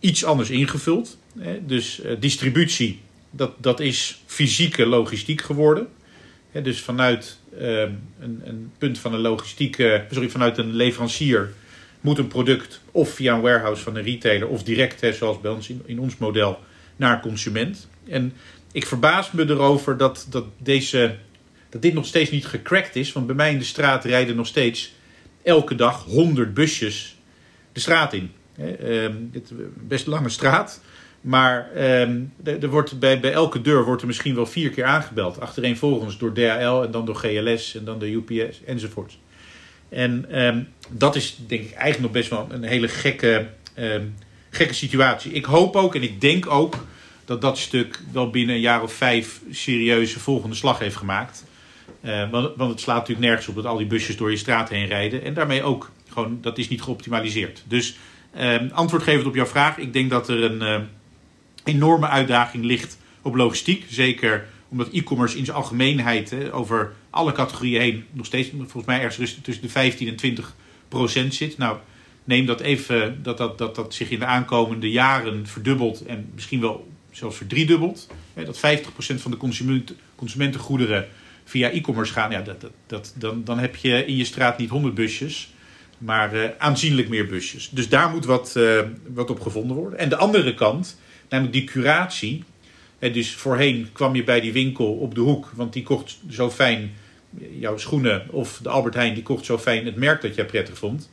iets 0.00 0.24
anders 0.24 0.50
ingevuld. 0.50 1.18
Dus 1.66 2.00
uh, 2.04 2.12
distributie 2.18 3.00
dat, 3.30 3.52
dat 3.58 3.80
is 3.80 4.22
fysieke 4.26 4.86
logistiek 4.86 5.42
geworden. 5.42 5.88
dus 6.62 6.80
vanuit 6.80 7.38
ehm, 7.58 7.92
een, 8.20 8.40
een, 8.44 8.72
punt 8.78 8.98
van 8.98 9.14
een 9.14 9.20
logistieke, 9.20 10.04
sorry, 10.10 10.28
vanuit 10.28 10.58
een 10.58 10.74
leverancier 10.74 11.52
moet 12.00 12.18
een 12.18 12.28
product 12.28 12.80
of 12.90 13.10
via 13.10 13.34
een 13.34 13.40
warehouse 13.40 13.82
van 13.82 13.96
een 13.96 14.02
retailer 14.02 14.48
of 14.48 14.62
direct, 14.62 15.16
zoals 15.16 15.40
bij 15.40 15.50
ons 15.50 15.70
in, 15.84 16.00
ons 16.00 16.16
model, 16.16 16.58
naar 16.96 17.14
een 17.14 17.20
consument. 17.20 17.88
En 18.08 18.32
ik 18.72 18.86
verbaas 18.86 19.30
me 19.30 19.48
erover 19.48 19.96
dat, 19.96 20.26
dat, 20.30 20.44
deze, 20.58 21.16
dat 21.68 21.82
dit 21.82 21.94
nog 21.94 22.06
steeds 22.06 22.30
niet 22.30 22.46
gecrackt 22.46 22.96
is. 22.96 23.12
Want 23.12 23.26
bij 23.26 23.34
mij 23.34 23.52
in 23.52 23.58
de 23.58 23.64
straat 23.64 24.04
rijden 24.04 24.36
nog 24.36 24.46
steeds 24.46 24.94
elke 25.42 25.74
dag 25.74 26.04
100 26.04 26.54
busjes 26.54 27.16
de 27.72 27.80
straat 27.80 28.12
in. 28.12 28.30
Ehm, 28.56 29.14
het 29.32 29.52
best 29.88 30.06
lange 30.06 30.28
straat. 30.28 30.80
Maar 31.20 31.72
er 32.44 32.68
wordt 32.68 32.98
bij, 32.98 33.20
bij 33.20 33.32
elke 33.32 33.60
deur 33.60 33.84
wordt 33.84 34.00
er 34.00 34.06
misschien 34.06 34.34
wel 34.34 34.46
vier 34.46 34.70
keer 34.70 34.84
aangebeld. 34.84 35.40
Achtereenvolgens 35.40 36.18
door 36.18 36.32
DHL 36.32 36.82
en 36.82 36.90
dan 36.90 37.04
door 37.04 37.14
GLS 37.14 37.74
en 37.74 37.84
dan 37.84 37.98
door 37.98 38.08
UPS 38.08 38.64
enzovoort. 38.64 39.18
En 39.88 40.42
um, 40.44 40.68
dat 40.88 41.16
is 41.16 41.36
denk 41.46 41.62
ik 41.62 41.72
eigenlijk 41.72 42.00
nog 42.00 42.10
best 42.10 42.30
wel 42.30 42.46
een 42.50 42.62
hele 42.62 42.88
gekke, 42.88 43.46
um, 43.78 44.14
gekke 44.50 44.74
situatie. 44.74 45.32
Ik 45.32 45.44
hoop 45.44 45.76
ook 45.76 45.94
en 45.94 46.02
ik 46.02 46.20
denk 46.20 46.50
ook 46.50 46.86
dat 47.24 47.40
dat 47.40 47.58
stuk 47.58 48.00
wel 48.12 48.30
binnen 48.30 48.54
een 48.54 48.60
jaar 48.60 48.82
of 48.82 48.92
vijf 48.92 49.40
serieuze 49.50 50.20
volgende 50.20 50.56
slag 50.56 50.78
heeft 50.78 50.96
gemaakt. 50.96 51.44
Uh, 52.04 52.30
want, 52.30 52.56
want, 52.56 52.70
het 52.70 52.80
slaat 52.80 52.98
natuurlijk 52.98 53.26
nergens 53.26 53.48
op 53.48 53.54
dat 53.54 53.64
al 53.64 53.76
die 53.76 53.86
busjes 53.86 54.16
door 54.16 54.30
je 54.30 54.36
straat 54.36 54.68
heen 54.68 54.86
rijden. 54.86 55.24
En 55.24 55.34
daarmee 55.34 55.62
ook 55.62 55.90
gewoon, 56.08 56.38
dat 56.40 56.58
is 56.58 56.68
niet 56.68 56.82
geoptimaliseerd. 56.82 57.62
Dus 57.66 57.96
Ehm, 58.34 58.68
antwoord 58.72 59.02
gevend 59.02 59.26
op 59.26 59.34
jouw 59.34 59.46
vraag. 59.46 59.78
Ik 59.78 59.92
denk 59.92 60.10
dat 60.10 60.28
er 60.28 60.42
een 60.42 60.88
enorme 61.64 62.08
uitdaging 62.08 62.64
ligt 62.64 62.98
op 63.22 63.34
logistiek. 63.34 63.84
Zeker 63.88 64.46
omdat 64.68 64.88
e-commerce 64.92 65.38
in 65.38 65.44
zijn 65.44 65.56
algemeenheid 65.56 66.50
over 66.50 66.92
alle 67.10 67.32
categorieën 67.32 67.80
heen 67.80 68.04
nog 68.12 68.26
steeds 68.26 68.48
volgens 68.48 68.84
mij 68.84 69.00
ergens 69.00 69.38
tussen 69.42 69.62
de 69.62 69.68
15 69.68 70.08
en 70.08 70.16
20 70.16 70.54
procent 70.88 71.34
zit. 71.34 71.58
Nou, 71.58 71.76
neem 72.24 72.46
dat 72.46 72.60
even 72.60 73.22
dat 73.22 73.38
dat, 73.38 73.58
dat 73.58 73.74
dat 73.74 73.94
zich 73.94 74.10
in 74.10 74.18
de 74.18 74.26
aankomende 74.26 74.90
jaren 74.90 75.46
verdubbelt 75.46 76.04
en 76.04 76.30
misschien 76.34 76.60
wel 76.60 76.88
zelfs 77.10 77.36
verdriedubbelt. 77.36 78.08
Dat 78.34 78.58
50 78.58 78.92
procent 78.92 79.20
van 79.20 79.30
de 79.30 79.36
consument, 79.36 79.94
consumentengoederen 80.14 81.08
via 81.44 81.70
e-commerce 81.70 82.12
gaan. 82.12 82.30
Ja, 82.30 82.40
dat, 82.40 82.60
dat, 82.60 82.70
dat, 82.86 83.14
dan, 83.16 83.44
dan 83.44 83.58
heb 83.58 83.76
je 83.76 84.04
in 84.04 84.16
je 84.16 84.24
straat 84.24 84.58
niet 84.58 84.70
100 84.70 84.94
busjes, 84.94 85.52
maar 85.98 86.34
uh, 86.34 86.44
aanzienlijk 86.58 87.08
meer 87.08 87.26
busjes. 87.26 87.68
Dus 87.72 87.88
daar 87.88 88.10
moet 88.10 88.24
wat, 88.24 88.54
uh, 88.56 88.80
wat 89.14 89.30
op 89.30 89.40
gevonden 89.40 89.76
worden. 89.76 89.98
En 89.98 90.08
de 90.08 90.16
andere 90.16 90.54
kant, 90.54 90.98
namelijk 91.28 91.54
die 91.54 91.64
curatie 91.64 92.44
en 92.98 93.12
dus 93.12 93.34
voorheen 93.34 93.88
kwam 93.92 94.14
je 94.14 94.24
bij 94.24 94.40
die 94.40 94.52
winkel 94.52 94.92
op 94.92 95.14
de 95.14 95.20
hoek, 95.20 95.50
want 95.54 95.72
die 95.72 95.82
kocht 95.82 96.18
zo 96.30 96.50
fijn 96.50 96.94
jouw 97.58 97.76
schoenen. 97.76 98.26
Of 98.30 98.60
de 98.62 98.68
Albert 98.68 98.94
Heijn, 98.94 99.14
die 99.14 99.22
kocht 99.22 99.44
zo 99.44 99.58
fijn 99.58 99.86
het 99.86 99.96
merk 99.96 100.22
dat 100.22 100.34
jij 100.34 100.46
prettig 100.46 100.78
vond. 100.78 101.10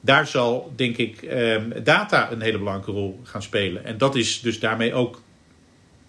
Daar 0.00 0.26
zal, 0.26 0.72
denk 0.76 0.96
ik, 0.96 1.22
ehm, 1.22 1.82
data 1.84 2.32
een 2.32 2.40
hele 2.40 2.58
belangrijke 2.58 2.92
rol 2.92 3.20
gaan 3.22 3.42
spelen. 3.42 3.84
En 3.84 3.98
dat 3.98 4.16
is 4.16 4.40
dus 4.40 4.60
daarmee 4.60 4.94
ook 4.94 5.22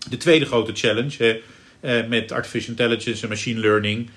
de 0.09 0.17
tweede 0.17 0.45
grote 0.45 0.71
challenge. 0.73 1.41
Eh, 1.79 2.07
met 2.07 2.31
artificial 2.31 2.69
intelligence 2.69 3.23
en 3.23 3.29
machine 3.29 3.59
learning. 3.59 4.09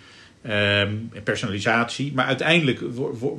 Ehm, 0.42 0.94
en 1.12 1.22
personalisatie. 1.25 2.12
Maar 2.14 2.26
uiteindelijk 2.26 2.80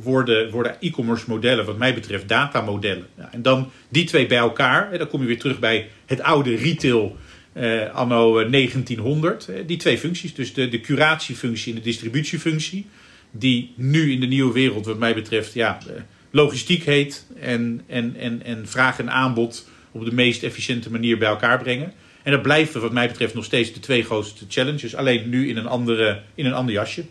worden, 0.02 0.52
worden 0.52 0.76
e-commerce 0.80 1.26
modellen, 1.28 1.66
wat 1.66 1.78
mij 1.78 1.94
betreft, 1.94 2.28
datamodellen. 2.28 3.08
Ja, 3.18 3.30
en 3.32 3.42
dan 3.42 3.72
die 3.90 4.04
twee 4.04 4.26
bij 4.26 4.38
elkaar. 4.38 4.92
En 4.92 4.98
dan 4.98 5.08
kom 5.08 5.22
je 5.22 5.28
weer 5.28 5.40
terug 5.40 5.60
bij 5.60 5.90
het 6.06 6.22
oude 6.22 6.56
retail 6.56 7.18
uh, 7.58 7.94
anno 7.94 8.50
1900. 8.50 9.48
Eh, 9.48 9.56
die 9.68 9.78
twee 9.78 9.98
functies, 9.98 10.34
dus 10.34 10.54
de, 10.54 10.70
de 10.70 10.80
curatiefunctie 10.80 11.74
en 11.74 11.78
de 11.78 11.84
distributiefunctie, 11.84 12.86
die 13.32 13.74
nu 13.76 14.12
in 14.12 14.20
de 14.20 14.26
nieuwe 14.26 14.54
wereld, 14.54 14.86
wat 14.86 14.98
mij 14.98 15.14
betreft, 15.14 15.54
ja, 15.54 15.80
eh, 15.88 16.02
logistiek 16.32 16.84
heet 16.84 17.26
en, 17.40 17.82
en, 17.88 18.16
en, 18.16 18.44
en 18.44 18.68
vraag 18.68 19.00
en 19.00 19.12
aanbod 19.12 19.70
op 19.92 20.06
de 20.06 20.14
meest 20.14 20.44
efficiënte 20.44 20.92
manier 20.92 21.18
bij 21.18 21.28
elkaar 21.28 21.60
brengen. 21.60 21.94
En 22.24 22.32
dat 22.32 22.42
blijven, 22.42 22.82
wat 22.82 22.92
mij 22.92 23.08
betreft, 23.08 23.34
nog 23.34 23.46
steeds 23.46 23.74
de 23.74 23.80
twee 23.80 24.04
grootste 24.04 24.46
challenges, 24.48 24.96
alleen 24.96 25.30
nu 25.30 25.50
in 25.50 25.58
een, 25.58 25.68
andere, 25.68 26.22
in 26.36 26.46
een 26.46 26.54
ander 26.54 26.74
jasje. 26.74 27.06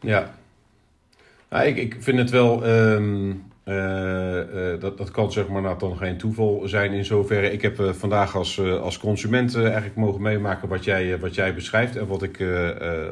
Ja, 0.00 0.38
ik, 1.50 1.76
ik 1.76 1.96
vind 2.00 2.18
het 2.18 2.30
wel. 2.30 2.66
Uh, 2.66 3.34
dat, 4.80 4.98
dat 4.98 5.10
kan 5.10 5.32
zeg 5.32 5.48
maar 5.48 5.62
nou 5.62 5.78
dan 5.78 5.96
geen 5.96 6.16
toeval 6.16 6.62
zijn 6.64 6.92
in 6.92 7.04
zoverre. 7.04 7.52
Ik 7.52 7.62
heb 7.62 7.80
uh, 7.80 7.92
vandaag 7.92 8.36
als, 8.36 8.60
als 8.60 8.98
consument 8.98 9.54
eigenlijk 9.56 9.96
mogen 9.96 10.22
meemaken 10.22 10.68
wat 10.68 10.84
jij, 10.84 11.18
wat 11.18 11.34
jij 11.34 11.54
beschrijft. 11.54 11.96
En 11.96 12.06
wat 12.06 12.22
ik, 12.22 12.44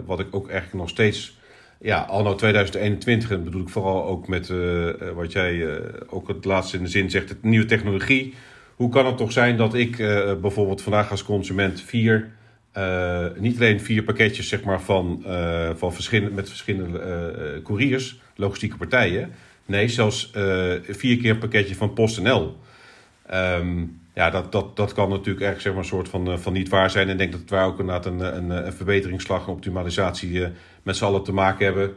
wat 0.06 0.20
ik 0.20 0.26
ook 0.30 0.48
eigenlijk 0.48 0.78
nog 0.80 0.88
steeds, 0.88 1.38
ja, 1.80 2.00
anno 2.00 2.34
2021, 2.34 3.30
en 3.30 3.44
bedoel 3.44 3.60
ik 3.60 3.68
vooral 3.68 4.04
ook 4.04 4.28
met 4.28 4.52
wat 5.14 5.32
jij 5.32 5.80
ook 6.08 6.28
het 6.28 6.44
laatste 6.44 6.76
in 6.76 6.82
de 6.82 6.88
zin 6.88 7.10
zegt, 7.10 7.28
de 7.28 7.36
nieuwe 7.40 7.66
technologie. 7.66 8.34
Hoe 8.74 8.88
kan 8.90 9.06
het 9.06 9.16
toch 9.16 9.32
zijn 9.32 9.56
dat 9.56 9.74
ik 9.74 9.96
bijvoorbeeld 10.40 10.82
vandaag 10.82 11.10
als 11.10 11.24
consument 11.24 11.80
vier, 11.80 12.30
niet 13.38 13.56
alleen 13.56 13.80
vier 13.80 14.02
pakketjes 14.02 14.48
zeg 14.48 14.64
maar, 14.64 14.80
van, 14.80 15.24
van 15.76 15.94
verschillende, 15.94 16.34
met 16.34 16.48
verschillende 16.48 17.60
couriers, 17.64 18.20
logistieke 18.34 18.76
partijen 18.76 19.30
Nee, 19.66 19.88
zelfs 19.88 20.30
uh, 20.36 20.72
vier 20.82 21.16
keer 21.16 21.30
een 21.30 21.38
pakketje 21.38 21.74
van 21.74 21.92
PostNL. 21.92 22.56
Um, 23.32 24.00
ja, 24.14 24.30
dat, 24.30 24.52
dat, 24.52 24.76
dat 24.76 24.92
kan 24.92 25.08
natuurlijk 25.08 25.46
erg 25.46 25.60
zeg 25.60 25.72
maar, 25.72 25.82
een 25.82 25.88
soort 25.88 26.08
van, 26.08 26.30
uh, 26.30 26.36
van 26.36 26.52
niet 26.52 26.68
waar 26.68 26.90
zijn. 26.90 27.06
En 27.06 27.12
ik 27.12 27.18
denk 27.18 27.32
dat 27.32 27.42
we 27.46 27.66
ook 27.66 27.78
inderdaad 27.78 28.06
een, 28.06 28.36
een, 28.36 28.66
een 28.66 28.72
verbeteringsslag, 28.72 29.46
een 29.46 29.52
optimalisatie 29.52 30.30
uh, 30.30 30.46
met 30.82 30.96
z'n 30.96 31.04
allen 31.04 31.22
te 31.22 31.32
maken 31.32 31.64
hebben. 31.64 31.94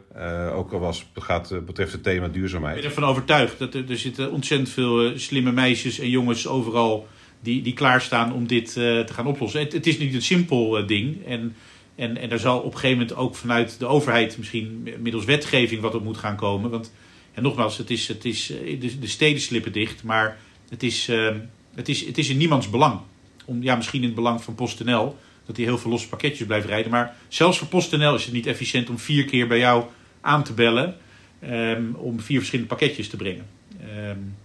ook 0.54 0.72
al 0.72 0.80
was 0.80 1.06
het 1.14 1.24
gaat, 1.24 1.66
betreft 1.66 1.92
het 1.92 2.04
thema 2.04 2.28
duurzaamheid. 2.28 2.76
Ik 2.76 2.82
ben 2.82 2.92
ervan 2.92 3.10
overtuigd 3.10 3.60
dat 3.60 3.74
er, 3.74 3.90
er 3.90 3.98
zitten 3.98 4.32
ontzettend 4.32 4.70
veel 4.70 5.20
slimme 5.20 5.52
meisjes 5.52 6.00
en 6.00 6.10
jongens 6.10 6.48
overal 6.48 7.08
die, 7.40 7.62
die 7.62 7.74
klaarstaan 7.74 8.34
om 8.34 8.48
dit 8.48 8.74
te 8.74 9.14
gaan 9.14 9.28
oplossen. 9.28 9.60
Het, 9.60 9.74
het, 9.74 9.88
is 9.88 9.98
niet 9.98 10.14
een 10.14 10.22
simpel 10.22 10.86
ding. 10.86 11.26
En, 11.26 11.56
en, 11.96 12.18
en 12.18 12.32
er 12.32 12.40
zal 12.40 12.60
op 12.60 12.74
een 12.74 12.80
gegeven 12.80 12.98
moment 12.98 13.18
ook 13.18 13.36
vanuit 13.36 13.80
de 13.80 13.86
overheid 13.86 14.38
misschien 14.38 14.96
middels 15.00 15.26
wetgeving 15.26 15.82
wat 15.82 15.96
op 15.96 16.04
moet 16.04 16.18
gaan 16.18 16.36
komen. 16.36 16.70
Want 16.70 16.92
en 17.40 17.46
nogmaals, 17.46 17.78
het 17.78 17.90
is, 17.90 18.08
het 18.08 18.26
is, 18.26 18.52
eh, 18.52 18.80
de, 18.80 19.00
de 19.00 19.08
steden 19.08 19.42
slippen 19.42 19.72
dicht, 19.72 20.04
maar 20.04 20.38
het 20.70 20.84
is, 20.84 21.10
uh, 21.10 21.30
het, 21.76 21.90
is, 21.90 22.06
het 22.06 22.18
is 22.18 22.30
in 22.30 22.38
niemands 22.38 22.70
belang. 22.70 23.00
Om, 23.46 23.64
ja, 23.64 23.76
misschien 23.76 24.00
in 24.00 24.06
het 24.06 24.16
belang 24.16 24.44
van 24.44 24.56
PostNL, 24.56 25.18
dat 25.46 25.56
hij 25.56 25.66
heel 25.66 25.78
veel 25.78 25.92
losse 25.92 26.10
pakketjes 26.10 26.48
blijft 26.48 26.68
rijden. 26.68 26.92
Maar 26.92 27.16
zelfs 27.28 27.58
voor 27.58 27.68
PostNL 27.68 28.16
is 28.16 28.24
het 28.24 28.34
niet 28.34 28.46
efficiënt 28.46 28.90
om 28.90 29.00
vier 29.00 29.26
keer 29.26 29.48
bij 29.48 29.58
jou 29.58 29.84
aan 30.22 30.44
te 30.44 30.54
bellen 30.54 30.96
um, 31.50 31.96
om 31.96 32.20
vier 32.20 32.38
verschillende 32.38 32.70
pakketjes 32.70 33.08
te 33.08 33.18
brengen. 33.18 33.46
Um, 34.10 34.36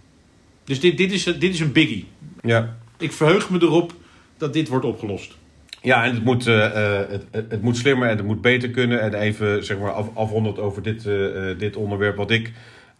dus 0.63 0.79
dit, 0.79 0.97
dit, 0.97 1.11
is, 1.11 1.23
dit 1.23 1.53
is 1.53 1.59
een 1.59 1.71
biggie. 1.71 2.05
Ja. 2.41 2.77
Ik 2.97 3.11
verheug 3.11 3.49
me 3.49 3.61
erop 3.61 3.93
dat 4.37 4.53
dit 4.53 4.67
wordt 4.67 4.85
opgelost. 4.85 5.37
Ja, 5.81 6.03
en 6.03 6.13
het 6.13 6.23
moet, 6.23 6.47
uh, 6.47 6.71
het, 7.09 7.25
het, 7.31 7.61
moet 7.61 7.77
slimmer 7.77 8.09
en 8.09 8.17
het 8.17 8.25
moet 8.25 8.41
beter 8.41 8.69
kunnen. 8.69 9.01
En 9.01 9.13
even 9.13 9.65
zeg 9.65 9.77
maar 9.79 9.91
af, 9.91 10.09
afrondend 10.13 10.59
over 10.59 10.81
dit, 10.81 11.05
uh, 11.05 11.57
dit 11.57 11.75
onderwerp. 11.75 12.15
Wat 12.15 12.31
ik 12.31 12.51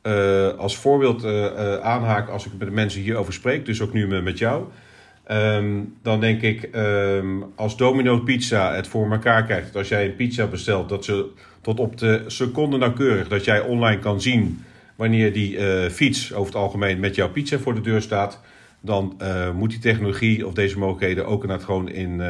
uh, 0.07 0.47
als 0.57 0.77
voorbeeld 0.77 1.24
uh, 1.24 1.75
aanhaak 1.75 2.29
als 2.29 2.45
ik 2.45 2.51
met 2.57 2.67
de 2.67 2.74
mensen 2.74 3.01
hierover 3.01 3.33
spreek, 3.33 3.65
dus 3.65 3.81
ook 3.81 3.93
nu 3.93 4.21
met 4.21 4.38
jou. 4.38 4.63
Um, 5.31 5.95
dan 6.01 6.19
denk 6.19 6.41
ik, 6.41 6.69
um, 6.75 7.43
als 7.55 7.77
Domino 7.77 8.19
Pizza 8.19 8.74
het 8.74 8.88
voor 8.88 9.12
elkaar 9.12 9.43
krijgt, 9.43 9.65
dat 9.65 9.75
als 9.75 9.88
jij 9.88 10.05
een 10.05 10.15
pizza 10.15 10.45
bestelt, 10.45 10.89
dat 10.89 11.05
ze 11.05 11.29
tot 11.62 11.79
op 11.79 11.97
de 11.97 12.24
seconde 12.27 12.77
nauwkeurig, 12.77 13.27
dat 13.27 13.45
jij 13.45 13.59
online 13.59 14.00
kan 14.00 14.21
zien 14.21 14.63
wanneer 14.95 15.33
die 15.33 15.59
fiets 15.89 16.33
over 16.33 16.53
het 16.53 16.62
algemeen 16.62 17.00
met 17.00 17.15
jouw 17.15 17.29
pizza 17.29 17.57
voor 17.57 17.75
de 17.75 17.81
deur 17.81 18.01
staat, 18.01 18.41
dan 18.81 19.17
moet 19.55 19.69
die 19.69 19.79
technologie 19.79 20.47
of 20.47 20.53
deze 20.53 20.79
mogelijkheden 20.79 21.25
ook 21.25 21.41
inderdaad 21.41 21.65
gewoon 21.65 21.89
in, 21.89 22.21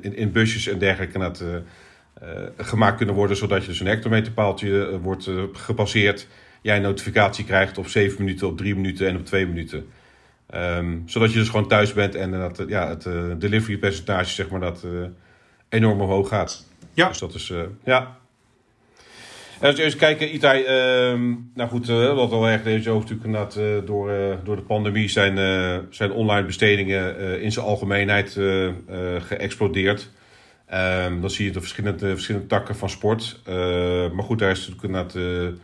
in, 0.00 0.16
in, 0.16 0.32
busjes 0.32 0.66
en 0.66 0.78
dergelijke 0.78 1.62
gemaakt 2.56 2.96
kunnen 2.96 3.14
worden, 3.14 3.36
zodat 3.36 3.62
je 3.62 3.68
dus 3.68 3.80
een 3.80 3.86
hectometerpaaltje 3.86 4.98
wordt 5.02 5.30
gepasseerd 5.52 6.26
jij 6.62 6.76
een 6.76 6.82
notificatie 6.82 7.44
krijgt 7.44 7.78
op 7.78 7.88
7 7.88 8.24
minuten, 8.24 8.46
op 8.46 8.56
3 8.56 8.74
minuten 8.74 9.08
en 9.08 9.16
op 9.16 9.24
2 9.24 9.46
minuten. 9.46 9.86
Um, 10.54 11.02
zodat 11.06 11.32
je 11.32 11.38
dus 11.38 11.48
gewoon 11.48 11.68
thuis 11.68 11.92
bent 11.92 12.14
en 12.14 12.30
dat 12.30 12.64
ja, 12.66 12.88
het 12.88 13.04
uh, 13.04 13.14
delivery 13.38 13.78
percentage 13.78 14.30
zeg 14.30 14.48
maar, 14.48 14.60
dat 14.60 14.82
uh, 14.86 15.06
enorm 15.68 16.00
omhoog 16.00 16.28
gaat. 16.28 16.66
Ja. 16.94 17.08
Dus 17.08 17.18
dat 17.18 17.34
is, 17.34 17.48
uh, 17.48 17.60
ja. 17.84 18.16
En 19.60 19.68
als 19.68 19.76
we 19.76 19.82
eens 19.82 19.96
kijken, 19.96 20.34
Itai, 20.34 20.64
um, 21.10 21.50
nou 21.54 21.68
goed, 21.68 21.86
wat 21.86 22.32
al 22.32 22.48
erg 22.48 22.62
deze 22.62 22.90
over 22.90 23.00
natuurlijk 23.00 23.26
inderdaad 23.26 23.86
door, 23.86 24.38
door 24.44 24.56
de 24.56 24.62
pandemie 24.62 25.08
zijn, 25.08 25.36
zijn 25.90 26.12
online 26.12 26.46
bestedingen 26.46 27.40
in 27.40 27.52
zijn 27.52 27.66
algemeenheid 27.66 28.38
geëxplodeerd. 29.18 30.10
Um, 30.74 31.20
dan 31.20 31.30
zie 31.30 31.44
je 31.44 31.52
de 31.52 31.60
verschillende, 31.60 32.08
verschillende 32.08 32.46
takken 32.46 32.76
van 32.76 32.90
sport. 32.90 33.40
maar 34.14 34.24
goed, 34.24 34.38
daar 34.38 34.50
is 34.50 34.68
natuurlijk 34.68 34.84
inderdaad 34.84 35.56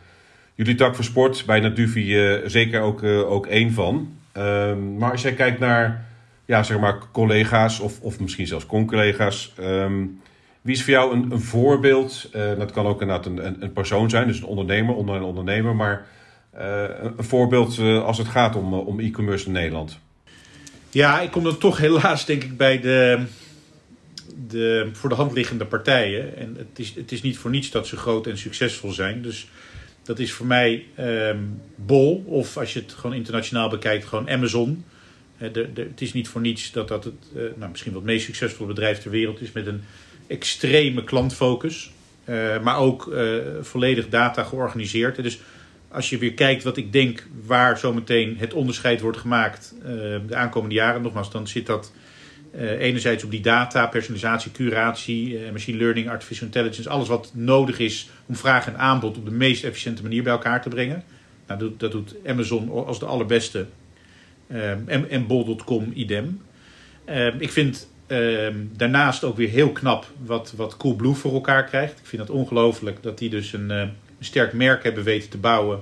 jullie 0.58 0.74
tak 0.74 0.94
voor 0.94 1.04
sport, 1.04 1.42
bijna 1.46 1.68
Duvi 1.68 2.16
uh, 2.16 2.46
zeker 2.46 2.80
ook, 2.80 3.02
uh, 3.02 3.30
ook 3.30 3.46
één 3.46 3.72
van. 3.72 4.12
Um, 4.36 4.96
maar 4.96 5.10
als 5.10 5.22
jij 5.22 5.32
kijkt 5.32 5.58
naar 5.58 6.06
ja, 6.44 6.62
zeg 6.62 6.78
maar 6.78 6.98
collega's 7.12 7.80
of, 7.80 8.00
of 8.00 8.20
misschien 8.20 8.46
zelfs 8.46 8.66
con-collega's. 8.66 9.52
Um, 9.60 10.20
wie 10.60 10.74
is 10.74 10.82
voor 10.82 10.92
jou 10.92 11.14
een, 11.14 11.30
een 11.30 11.40
voorbeeld? 11.40 12.30
Uh, 12.36 12.58
dat 12.58 12.70
kan 12.70 12.86
ook 12.86 13.00
inderdaad 13.00 13.26
een, 13.26 13.46
een, 13.46 13.62
een, 13.62 13.72
persoon 13.72 14.10
zijn, 14.10 14.26
dus 14.26 14.38
een 14.38 14.44
ondernemer, 14.44 14.94
onder 14.94 15.16
een 15.16 15.22
ondernemer. 15.22 15.76
Maar 15.76 16.06
een, 16.52 17.12
een 17.16 17.24
voorbeeld 17.24 17.78
als 17.78 18.18
het 18.18 18.28
gaat 18.28 18.56
om, 18.56 18.74
om 18.74 19.00
e-commerce 19.00 19.46
in 19.46 19.52
Nederland. 19.52 19.98
Ja, 20.90 21.20
ik 21.20 21.30
kom 21.30 21.44
dan 21.44 21.58
toch 21.58 21.78
helaas 21.78 22.24
denk 22.26 22.44
ik 22.44 22.56
bij 22.56 22.80
de, 22.80 23.24
de 24.48 24.88
voor 24.92 25.08
de 25.08 25.14
hand 25.14 25.32
liggende 25.32 25.64
partijen. 25.64 26.36
En 26.36 26.54
het 26.58 26.78
is, 26.78 26.94
het 26.94 27.12
is 27.12 27.22
niet 27.22 27.38
voor 27.38 27.50
niets 27.50 27.70
dat 27.70 27.86
ze 27.86 27.96
groot 27.96 28.26
en 28.26 28.38
succesvol 28.38 28.92
zijn. 28.92 29.22
Dus 29.22 29.48
dat 30.08 30.18
is 30.18 30.32
voor 30.32 30.46
mij 30.46 30.84
um, 30.98 31.60
Bol, 31.76 32.24
of 32.26 32.56
als 32.56 32.72
je 32.72 32.80
het 32.80 32.92
gewoon 32.92 33.16
internationaal 33.16 33.68
bekijkt, 33.68 34.04
gewoon 34.04 34.30
Amazon. 34.30 34.84
Uh, 35.38 35.52
de, 35.52 35.72
de, 35.72 35.82
het 35.82 36.00
is 36.00 36.12
niet 36.12 36.28
voor 36.28 36.40
niets 36.40 36.72
dat 36.72 36.88
dat 36.88 37.04
het 37.04 37.14
uh, 37.36 37.42
nou, 37.56 37.70
misschien 37.70 37.92
wel 37.92 38.00
het 38.00 38.10
meest 38.10 38.24
succesvolle 38.24 38.68
bedrijf 38.68 38.98
ter 38.98 39.10
wereld 39.10 39.40
is 39.40 39.52
met 39.52 39.66
een 39.66 39.82
extreme 40.26 41.04
klantfocus. 41.04 41.90
Uh, 42.24 42.62
maar 42.62 42.78
ook 42.78 43.14
volledig 43.60 44.08
data 44.08 44.42
georganiseerd. 44.42 45.22
Dus 45.22 45.40
als 45.88 46.10
je 46.10 46.18
weer 46.18 46.34
kijkt 46.34 46.62
wat 46.62 46.76
ik 46.76 46.92
denk 46.92 47.26
waar 47.46 47.78
zometeen 47.78 48.36
het 48.38 48.54
onderscheid 48.54 49.00
wordt 49.00 49.18
gemaakt 49.18 49.74
de 50.26 50.34
aankomende 50.34 50.74
jaren, 50.74 51.02
nogmaals, 51.02 51.30
dan 51.30 51.48
zit 51.48 51.66
dat 51.66 51.92
uh, 52.54 52.80
enerzijds 52.80 53.24
op 53.24 53.30
die 53.30 53.40
data, 53.40 53.86
personalisatie, 53.86 54.52
curatie, 54.52 55.40
uh, 55.40 55.50
machine 55.50 55.78
learning, 55.78 56.08
artificial 56.08 56.46
intelligence, 56.46 56.88
alles 56.88 57.08
wat 57.08 57.30
nodig 57.34 57.78
is 57.78 58.08
om 58.26 58.36
vraag 58.36 58.66
en 58.66 58.78
aanbod 58.78 59.16
op 59.16 59.24
de 59.24 59.30
meest 59.30 59.64
efficiënte 59.64 60.02
manier 60.02 60.22
bij 60.22 60.32
elkaar 60.32 60.62
te 60.62 60.68
brengen. 60.68 61.04
Nou, 61.46 61.60
dat, 61.60 61.80
dat 61.80 61.92
doet 61.92 62.14
Amazon 62.26 62.86
als 62.86 62.98
de 62.98 63.06
allerbeste. 63.06 63.66
Ehm, 64.48 64.78
en, 64.86 65.10
en 65.10 65.26
bol.com 65.26 65.92
idem. 65.94 66.40
Ehm, 67.04 67.36
ik 67.38 67.50
vind 67.50 67.88
ehm, 68.06 68.56
daarnaast 68.76 69.24
ook 69.24 69.36
weer 69.36 69.48
heel 69.48 69.72
knap 69.72 70.06
wat, 70.24 70.52
wat 70.56 70.76
Coolblue 70.76 71.14
voor 71.14 71.32
elkaar 71.32 71.64
krijgt. 71.64 71.98
Ik 71.98 72.06
vind 72.06 72.22
het 72.22 72.30
ongelooflijk 72.30 73.02
dat 73.02 73.18
die 73.18 73.30
dus 73.30 73.52
een, 73.52 73.70
een 73.70 73.92
sterk 74.20 74.52
merk 74.52 74.82
hebben 74.82 75.04
weten 75.04 75.30
te 75.30 75.38
bouwen. 75.38 75.80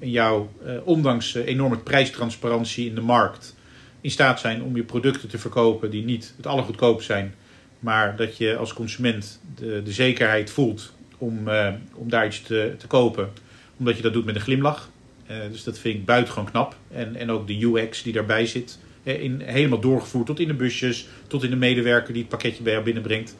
En 0.00 0.10
jou, 0.10 0.46
ondanks 0.84 1.34
enorme 1.34 1.78
prijstransparantie 1.78 2.88
in 2.88 2.94
de 2.94 3.00
markt, 3.00 3.54
in 4.02 4.10
staat 4.10 4.40
zijn 4.40 4.62
om 4.62 4.76
je 4.76 4.82
producten 4.82 5.28
te 5.28 5.38
verkopen 5.38 5.90
die 5.90 6.04
niet 6.04 6.34
het 6.36 6.46
allergoedkoopst 6.46 7.06
zijn. 7.06 7.34
Maar 7.78 8.16
dat 8.16 8.36
je 8.36 8.56
als 8.56 8.72
consument 8.72 9.40
de, 9.54 9.82
de 9.84 9.92
zekerheid 9.92 10.50
voelt 10.50 10.92
om, 11.18 11.48
om 11.94 12.08
daar 12.08 12.26
iets 12.26 12.42
te, 12.42 12.74
te 12.78 12.86
kopen. 12.86 13.30
Omdat 13.76 13.96
je 13.96 14.02
dat 14.02 14.12
doet 14.12 14.24
met 14.24 14.34
een 14.34 14.40
glimlach. 14.40 14.90
Uh, 15.30 15.36
dus 15.50 15.64
dat 15.64 15.78
vind 15.78 15.94
ik 15.94 16.04
buitengewoon 16.04 16.50
knap. 16.50 16.76
En, 16.90 17.16
en 17.16 17.30
ook 17.30 17.46
de 17.46 17.64
UX 17.64 18.02
die 18.02 18.12
daarbij 18.12 18.46
zit. 18.46 18.78
in, 19.02 19.40
helemaal 19.44 19.80
doorgevoerd 19.80 20.26
tot 20.26 20.40
in 20.40 20.46
de 20.46 20.54
busjes, 20.54 21.08
tot 21.26 21.42
in 21.42 21.50
de 21.50 21.56
medewerker 21.56 22.12
die 22.12 22.22
het 22.22 22.30
pakketje 22.30 22.62
bij 22.62 22.72
jou 22.72 22.84
binnenbrengt. 22.84 23.36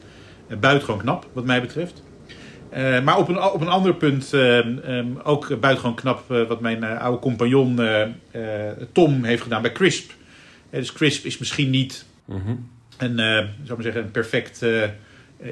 Buitengewoon 0.59 1.01
knap, 1.01 1.27
wat 1.33 1.45
mij 1.45 1.61
betreft. 1.61 2.03
Maar 3.03 3.17
op 3.17 3.27
een, 3.27 3.41
op 3.41 3.61
een 3.61 3.67
ander 3.67 3.95
punt 3.95 4.31
um, 4.33 5.19
ook 5.23 5.59
buitengewoon 5.59 5.95
knap 5.95 6.27
wat 6.27 6.61
mijn 6.61 6.83
oude 6.83 7.19
compagnon 7.19 7.79
Tom 8.91 9.23
heeft 9.23 9.41
gedaan 9.41 9.61
bij 9.61 9.71
Crisp. 9.71 10.11
Dus 10.79 10.93
Crisp 10.93 11.25
is 11.25 11.37
misschien 11.37 11.69
niet 11.69 12.05
mm 12.25 12.41
-hmm. 12.45 12.69
een, 12.97 13.15
zou 13.17 13.49
maar 13.67 13.81
zeggen, 13.81 14.01
een 14.01 14.11
perfect 14.11 14.61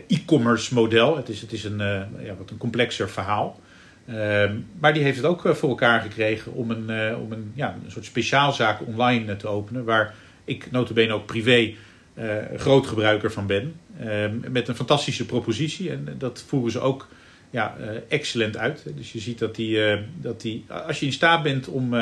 e-commerce 0.08 0.74
model. 0.74 1.18
Het 1.18 1.30
is, 1.30 1.42
het 1.42 1.54
is 1.54 1.64
een, 1.64 1.78
ja, 2.24 2.36
wat 2.38 2.50
een 2.50 2.58
complexer 2.58 3.10
verhaal. 3.10 3.60
Ehm, 4.08 4.56
maar 4.80 4.94
die 4.94 5.04
heeft 5.04 5.18
het 5.18 5.26
ook 5.26 5.46
eh, 5.46 5.54
voor 5.54 5.70
elkaar 5.70 6.02
gekregen 6.02 6.54
om 6.54 6.72
een, 6.72 7.16
om 7.16 7.32
een, 7.32 7.52
ja, 7.54 7.78
een 7.86 7.92
soort 7.92 8.06
speciaalzaak 8.06 8.88
online 8.88 9.36
te 9.36 9.48
openen. 9.48 9.84
Waar 9.84 10.14
ik 10.44 10.72
notabene 10.72 11.14
ook 11.14 11.26
privé 11.26 11.74
uh, 12.18 12.36
groot 12.56 12.88
gebruiker 12.88 13.32
van 13.32 13.48
ben. 13.48 13.74
Ehm, 14.00 14.52
met 14.52 14.68
een 14.68 14.76
fantastische 14.76 15.26
propositie. 15.26 15.92
En 15.92 16.16
dat 16.18 16.44
voeren 16.48 16.72
ze 16.72 16.80
ook 16.80 17.08
ja, 17.50 17.76
excellent 18.08 18.58
uit. 18.58 18.86
Dus 18.96 19.12
je 19.12 19.20
ziet 19.20 19.40
dat 19.40 19.56
die, 19.56 19.80
dat 20.18 20.42
die, 20.42 20.66
als 20.68 21.00
je 21.00 21.06
in 21.06 21.12
staat 21.12 21.44
bent 21.44 21.68
om 21.68 21.94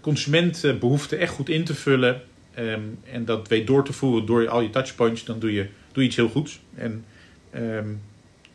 consumentbehoeften 0.00 1.18
echt 1.18 1.32
goed 1.32 1.48
in 1.48 1.64
te 1.64 1.74
vullen. 1.74 2.22
Um, 2.58 2.98
en 3.12 3.24
dat 3.24 3.48
weet 3.48 3.66
door 3.66 3.84
te 3.84 3.92
voeren 3.92 4.26
door 4.26 4.48
al 4.48 4.60
je 4.60 4.70
touchpoints, 4.70 5.24
dan 5.24 5.38
doe 5.38 5.52
je, 5.52 5.66
doe 5.92 6.02
je 6.02 6.08
iets 6.08 6.16
heel 6.16 6.28
goeds. 6.28 6.60
En 6.74 7.04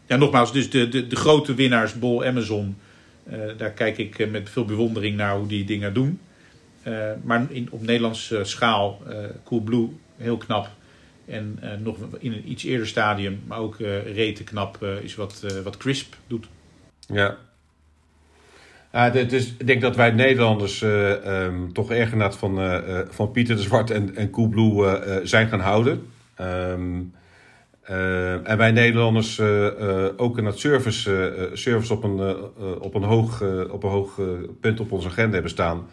ja, 0.09 0.15
nogmaals, 0.15 0.53
dus 0.53 0.69
de, 0.69 0.89
de, 0.89 1.07
de 1.07 1.15
grote 1.15 1.53
winnaars, 1.53 1.93
Bol, 1.93 2.25
Amazon, 2.25 2.77
uh, 3.31 3.37
daar 3.57 3.71
kijk 3.71 3.97
ik 3.97 4.19
eh, 4.19 4.29
met 4.29 4.49
veel 4.49 4.65
bewondering 4.65 5.17
naar 5.17 5.37
hoe 5.37 5.47
die 5.47 5.65
dingen 5.65 5.93
doen. 5.93 6.19
Uh, 6.87 7.11
maar 7.23 7.47
in, 7.49 7.67
op 7.71 7.81
Nederlandse 7.81 8.43
schaal, 8.43 9.01
uh, 9.07 9.15
Coolblue, 9.43 9.89
heel 10.17 10.37
knap. 10.37 10.69
En 11.25 11.59
nog 11.83 11.97
in 12.19 12.31
een 12.31 12.51
iets 12.51 12.63
eerder 12.63 12.87
stadium, 12.87 13.41
maar 13.47 13.57
ook 13.57 13.77
rete 14.13 14.43
knap, 14.43 14.83
is 15.01 15.15
wat, 15.15 15.45
wat 15.63 15.77
Crisp 15.77 16.15
doet. 16.27 16.47
Ja. 17.07 17.37
Uh, 18.95 19.11
dus 19.11 19.55
ik 19.57 19.67
denk 19.67 19.81
dat 19.81 19.95
wij 19.95 20.11
Nederlanders 20.11 20.81
um, 20.81 21.73
toch 21.73 21.91
erg 21.91 22.11
inderdaad 22.11 22.37
van, 22.37 22.81
van 23.09 23.31
Pieter 23.31 23.55
de 23.55 23.61
Zwart 23.61 23.91
en, 23.91 24.15
en 24.15 24.29
Coolblue 24.29 24.99
zijn 25.23 25.47
gaan 25.47 25.59
houden. 25.59 26.07
Uh, 27.89 28.49
en 28.49 28.57
wij 28.57 28.71
Nederlanders 28.71 29.41
ook 30.17 30.37
in 30.37 30.45
het 30.45 30.59
service, 30.59 31.49
service 31.53 31.93
op, 31.93 32.03
een, 32.03 32.35
op, 32.79 32.93
een 32.93 33.03
hoog, 33.03 33.41
op 33.69 33.83
een 33.83 33.89
hoog 33.89 34.21
punt 34.61 34.79
op 34.79 34.91
onze 34.91 35.07
agenda 35.07 35.33
hebben 35.33 35.51
staan. 35.51 35.87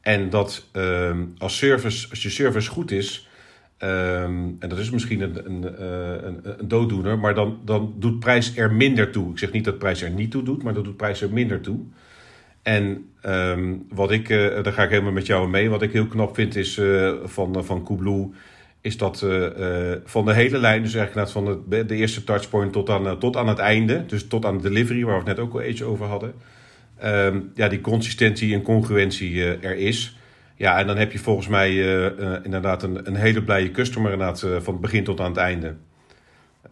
En 0.00 0.30
dat 0.30 0.68
ehm, 0.72 1.24
als, 1.38 1.56
service, 1.56 2.10
als 2.10 2.22
je 2.22 2.30
service 2.30 2.70
goed 2.70 2.90
is, 2.90 3.28
en 3.78 4.56
dat 4.58 4.78
is 4.78 4.90
misschien 4.90 5.20
een, 5.20 5.46
een, 5.46 5.62
een, 6.26 6.40
een, 6.42 6.68
dooddoener, 6.68 7.18
maar 7.18 7.34
dan, 7.34 7.58
dan 7.64 7.94
doet 7.96 8.18
prijs 8.18 8.56
er 8.56 8.72
minder 8.72 9.10
toe. 9.10 9.30
Ik 9.30 9.38
zeg 9.38 9.52
niet 9.52 9.64
dat 9.64 9.78
prijs 9.78 10.02
er 10.02 10.10
niet 10.10 10.30
toe 10.30 10.42
doet, 10.42 10.62
maar 10.62 10.74
dat 10.74 10.84
doet 10.84 10.96
prijs 10.96 11.22
er 11.22 11.32
minder 11.32 11.60
toe. 11.60 11.80
En 12.62 13.10
um, 13.26 13.86
wat 13.88 14.10
ik, 14.10 14.28
daar 14.28 14.72
ga 14.72 14.82
ik 14.82 14.90
helemaal 14.90 15.12
met 15.12 15.26
jou 15.26 15.48
mee, 15.48 15.70
wat 15.70 15.82
ik 15.82 15.92
heel 15.92 16.06
knap 16.06 16.34
vind 16.34 16.56
is 16.56 16.80
van, 17.24 17.64
van 17.64 17.82
Coolblue 17.82 18.30
is 18.80 18.96
dat 18.96 19.26
van 20.04 20.24
de 20.24 20.32
hele 20.32 20.58
lijn, 20.58 20.82
dus 20.82 20.94
eigenlijk 20.94 21.28
van 21.30 21.64
de, 21.68 21.86
de 21.86 21.94
eerste 21.94 22.24
touchpoint 22.24 22.72
tot 22.72 22.90
aan, 22.90 23.18
tot 23.18 23.36
aan 23.36 23.48
het 23.48 23.58
einde, 23.58 24.06
dus 24.06 24.26
tot 24.26 24.44
aan 24.44 24.56
de 24.56 24.62
delivery, 24.62 25.04
waar 25.04 25.22
we 25.22 25.28
het 25.28 25.36
net 25.36 25.46
ook 25.46 25.52
al 25.52 25.64
iets 25.64 25.82
over 25.82 26.06
hadden, 26.06 26.34
uh, 27.04 27.34
ja, 27.54 27.68
die 27.68 27.80
consistentie 27.80 28.54
en 28.54 28.62
congruentie 28.62 29.44
er 29.44 29.76
is. 29.76 30.18
Ja, 30.56 30.78
en 30.78 30.86
dan 30.86 30.96
heb 30.96 31.12
je 31.12 31.18
volgens 31.18 31.48
mij 31.48 31.76
inderdaad 32.42 32.82
een, 32.82 33.06
een 33.06 33.16
hele 33.16 33.42
blije 33.42 33.70
customer 33.70 34.12
inderdaad, 34.12 34.40
van 34.40 34.72
het 34.72 34.80
begin 34.80 35.04
tot 35.04 35.20
aan 35.20 35.30
het 35.30 35.36
einde. 35.36 35.74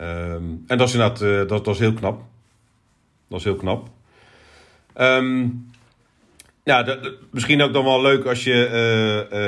Um, 0.00 0.64
en 0.66 0.79
dat 0.79 0.88
is 0.88 0.94
inderdaad, 0.94 1.48
dat, 1.48 1.64
dat 1.64 1.74
is 1.74 1.81
heel 1.81 1.92
knap. 1.92 2.22
Dat 3.29 3.38
is 3.38 3.44
heel 3.44 3.57
knap. 3.57 3.88
Um, 5.00 5.66
ja, 6.70 6.83
de, 6.83 7.16
misschien 7.30 7.62
ook 7.62 7.72
dan 7.72 7.85
wel 7.85 8.02
leuk 8.02 8.24
als 8.24 8.44
je 8.44 8.68
uh, 9.33 9.40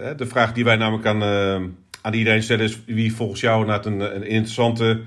uh, 0.00 0.16
de 0.16 0.26
vraag 0.26 0.52
die 0.52 0.64
wij 0.64 0.76
namelijk 0.76 1.06
aan, 1.06 1.22
aan 2.00 2.12
iedereen 2.12 2.42
stellen 2.42 2.64
is 2.64 2.78
wie 2.86 3.14
volgens 3.14 3.40
jou 3.40 3.66
naar 3.66 3.86
een, 3.86 4.00
een 4.00 4.26
interessante 4.26 5.00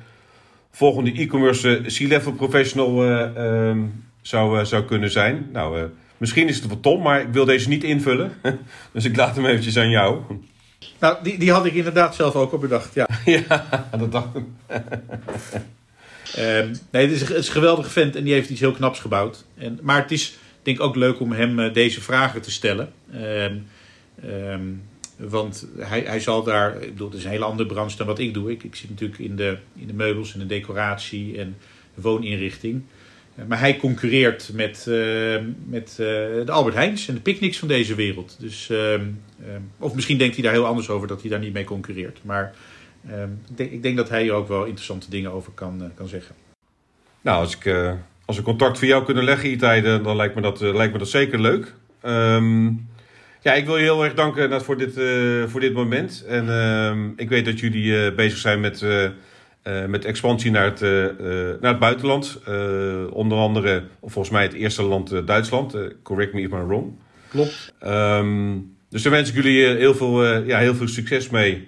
volgende 0.71 1.11
e-commerce 1.11 1.81
C-level 1.85 2.33
professional 2.33 3.03
ehm, 3.05 3.79
zou, 4.21 4.65
zou 4.65 4.83
kunnen 4.83 5.11
zijn. 5.11 5.49
Nou, 5.51 5.89
misschien 6.17 6.47
is 6.47 6.55
het 6.55 6.67
wat 6.67 6.81
Tom, 6.81 7.01
maar 7.01 7.21
ik 7.21 7.27
wil 7.31 7.45
deze 7.45 7.69
niet 7.69 7.83
invullen. 7.83 8.31
dus 8.93 9.05
ik 9.05 9.15
laat 9.15 9.35
hem 9.35 9.45
eventjes 9.45 9.77
aan 9.77 9.89
jou. 9.89 10.21
Nou, 10.99 11.17
die, 11.23 11.37
die 11.37 11.51
had 11.51 11.65
ik 11.65 11.73
inderdaad 11.73 12.15
zelf 12.15 12.35
ook 12.35 12.53
op 12.53 12.61
bedacht, 12.61 12.93
ja. 12.93 13.07
ja, 13.25 13.87
dat 13.97 14.11
dacht 14.11 14.35
ik. 14.35 14.43
um, 16.37 16.71
nee, 16.91 17.05
het 17.05 17.11
is, 17.11 17.21
het 17.21 17.29
is 17.29 17.47
een 17.47 17.53
geweldige 17.53 17.89
vent 17.89 18.15
en 18.15 18.23
die 18.23 18.33
heeft 18.33 18.49
iets 18.49 18.59
heel 18.59 18.71
knaps 18.71 18.99
gebouwd. 18.99 19.45
En, 19.57 19.79
maar 19.81 20.01
het 20.01 20.11
is 20.11 20.37
denk 20.63 20.79
ook 20.79 20.95
leuk 20.95 21.19
om 21.19 21.31
hem 21.31 21.59
eh, 21.59 21.73
deze 21.73 22.01
vragen 22.01 22.41
te 22.41 22.51
stellen. 22.51 22.93
Ehm, 23.11 23.57
ehm, 24.21 24.61
want 25.17 25.67
hij, 25.77 26.01
hij 26.01 26.19
zal 26.19 26.43
daar, 26.43 26.81
ik 26.81 26.91
bedoel, 26.91 27.09
het 27.09 27.17
is 27.17 27.23
een 27.23 27.29
hele 27.29 27.45
andere 27.45 27.69
branche 27.69 27.97
dan 27.97 28.07
wat 28.07 28.19
ik 28.19 28.33
doe. 28.33 28.51
Ik, 28.51 28.63
ik 28.63 28.75
zit 28.75 28.89
natuurlijk 28.89 29.19
in 29.19 29.35
de, 29.35 29.57
in 29.75 29.87
de 29.87 29.93
meubels 29.93 30.33
en 30.33 30.39
de 30.39 30.45
decoratie 30.45 31.37
en 31.37 31.57
de 31.95 32.01
wooninrichting. 32.01 32.83
Eh, 33.35 33.45
maar 33.45 33.59
hij 33.59 33.77
concurreert 33.77 34.49
met, 34.53 34.85
uh, 34.89 35.37
met 35.65 35.93
de 35.95 36.51
Albert 36.51 36.75
Heijns 36.75 37.07
en 37.07 37.13
de 37.13 37.21
picknicks 37.21 37.59
van 37.59 37.67
deze 37.67 37.95
wereld. 37.95 38.35
Dus, 38.39 38.69
uh, 38.69 39.01
of 39.77 39.93
misschien 39.93 40.17
denkt 40.17 40.35
hij 40.35 40.43
daar 40.43 40.53
heel 40.53 40.65
anders 40.65 40.89
over 40.89 41.07
dat 41.07 41.21
hij 41.21 41.29
daar 41.29 41.39
niet 41.39 41.53
mee 41.53 41.63
concurreert. 41.63 42.19
Maar 42.23 42.55
ik 43.49 43.57
denk, 43.57 43.71
ik, 43.71 43.81
denk, 43.81 43.97
dat 43.97 44.09
hij 44.09 44.21
hier 44.21 44.33
ook 44.33 44.47
wel 44.47 44.63
interessante 44.63 45.09
dingen 45.09 45.31
over 45.31 45.51
kan, 45.51 45.91
kan 45.95 46.07
zeggen. 46.07 46.35
Nou, 47.21 47.39
als 47.39 47.55
ik 47.55 47.95
als 48.25 48.37
we 48.37 48.43
contact 48.43 48.77
voor 48.77 48.87
jou 48.87 49.03
kunnen 49.03 49.23
leggen, 49.23 49.51
Itai, 49.51 49.81
dan 49.81 50.15
lijkt 50.15 50.35
me 50.35 50.41
dat, 50.41 50.61
uh, 50.61 50.73
lijkt 50.73 50.93
me 50.93 50.99
dat 50.99 51.09
zeker 51.09 51.39
leuk. 51.39 51.73
Um, 52.05 52.87
ja, 53.41 53.53
ik 53.53 53.65
wil 53.65 53.77
je 53.77 53.83
heel 53.83 54.03
erg 54.03 54.13
danken 54.13 54.61
voor 54.61 54.77
dit, 54.77 54.97
uh, 54.97 55.43
voor 55.47 55.59
dit 55.59 55.73
moment. 55.73 56.25
En 56.27 56.45
uh, 56.45 57.11
ik 57.15 57.29
weet 57.29 57.45
dat 57.45 57.59
jullie 57.59 57.85
uh, 57.85 58.15
bezig 58.15 58.37
zijn 58.37 58.59
met, 58.59 58.85
met 59.87 60.05
expansie 60.05 60.51
naar 60.51 60.65
het, 60.65 60.81
naar 61.61 61.71
het 61.71 61.79
buitenland. 61.79 62.39
onder 63.09 63.37
andere, 63.37 63.83
of 63.99 64.11
volgens 64.11 64.33
mij 64.33 64.43
het 64.43 64.53
eerste 64.53 64.83
land 64.83 65.27
Duitsland. 65.27 65.77
correct 66.03 66.33
me 66.33 66.41
if 66.41 66.51
I'm 66.51 66.67
wrong. 66.67 66.91
Klopt. 67.29 67.73
Um, 67.85 68.75
dus 68.89 69.03
daar 69.03 69.11
wens 69.11 69.29
ik 69.29 69.35
jullie 69.35 69.65
heel 69.65 69.95
veel, 69.95 70.25
ja, 70.25 70.57
heel 70.59 70.75
veel 70.75 70.87
succes 70.87 71.29
mee. 71.29 71.67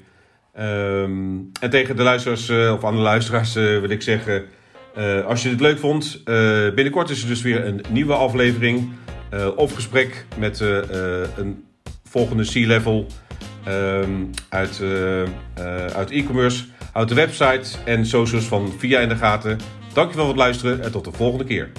Um, 0.60 1.50
en 1.60 1.70
tegen 1.70 1.96
de 1.96 2.04
luisteraars, 2.04 2.50
of 2.50 2.84
aan 2.84 2.96
de 2.96 3.02
luisteraars 3.02 3.54
wil 3.54 3.89
ik 3.89 4.02
zeggen... 4.02 4.46
Uh, 4.98 5.26
als 5.26 5.44
je 5.44 5.50
het 5.50 5.60
leuk 5.60 5.80
vond, 5.80 6.22
uh, 6.26 6.26
binnenkort 6.74 7.10
is 7.10 7.22
er 7.22 7.28
dus 7.28 7.42
weer 7.42 7.66
een 7.66 7.82
nieuwe 7.90 8.14
aflevering 8.14 8.90
uh, 9.34 9.48
of 9.56 9.74
gesprek 9.74 10.26
met 10.38 10.60
een 11.38 11.64
volgende 12.04 12.44
C-level 12.44 13.08
um, 13.68 14.30
uit, 14.50 14.82
uit 15.96 16.12
e-commerce. 16.12 16.64
Houd 16.92 17.10
de 17.10 17.16
website 17.16 17.78
en 17.86 18.06
socials 18.06 18.46
van 18.46 18.74
Via 18.78 19.00
in 19.00 19.10
de 19.10 19.16
gaten. 19.16 19.58
Dankjewel 19.94 20.26
voor 20.26 20.34
het 20.34 20.44
luisteren 20.44 20.84
en 20.84 20.92
tot 20.92 21.06
de 21.06 21.12
volgende 21.12 21.46
keer. 21.46 21.72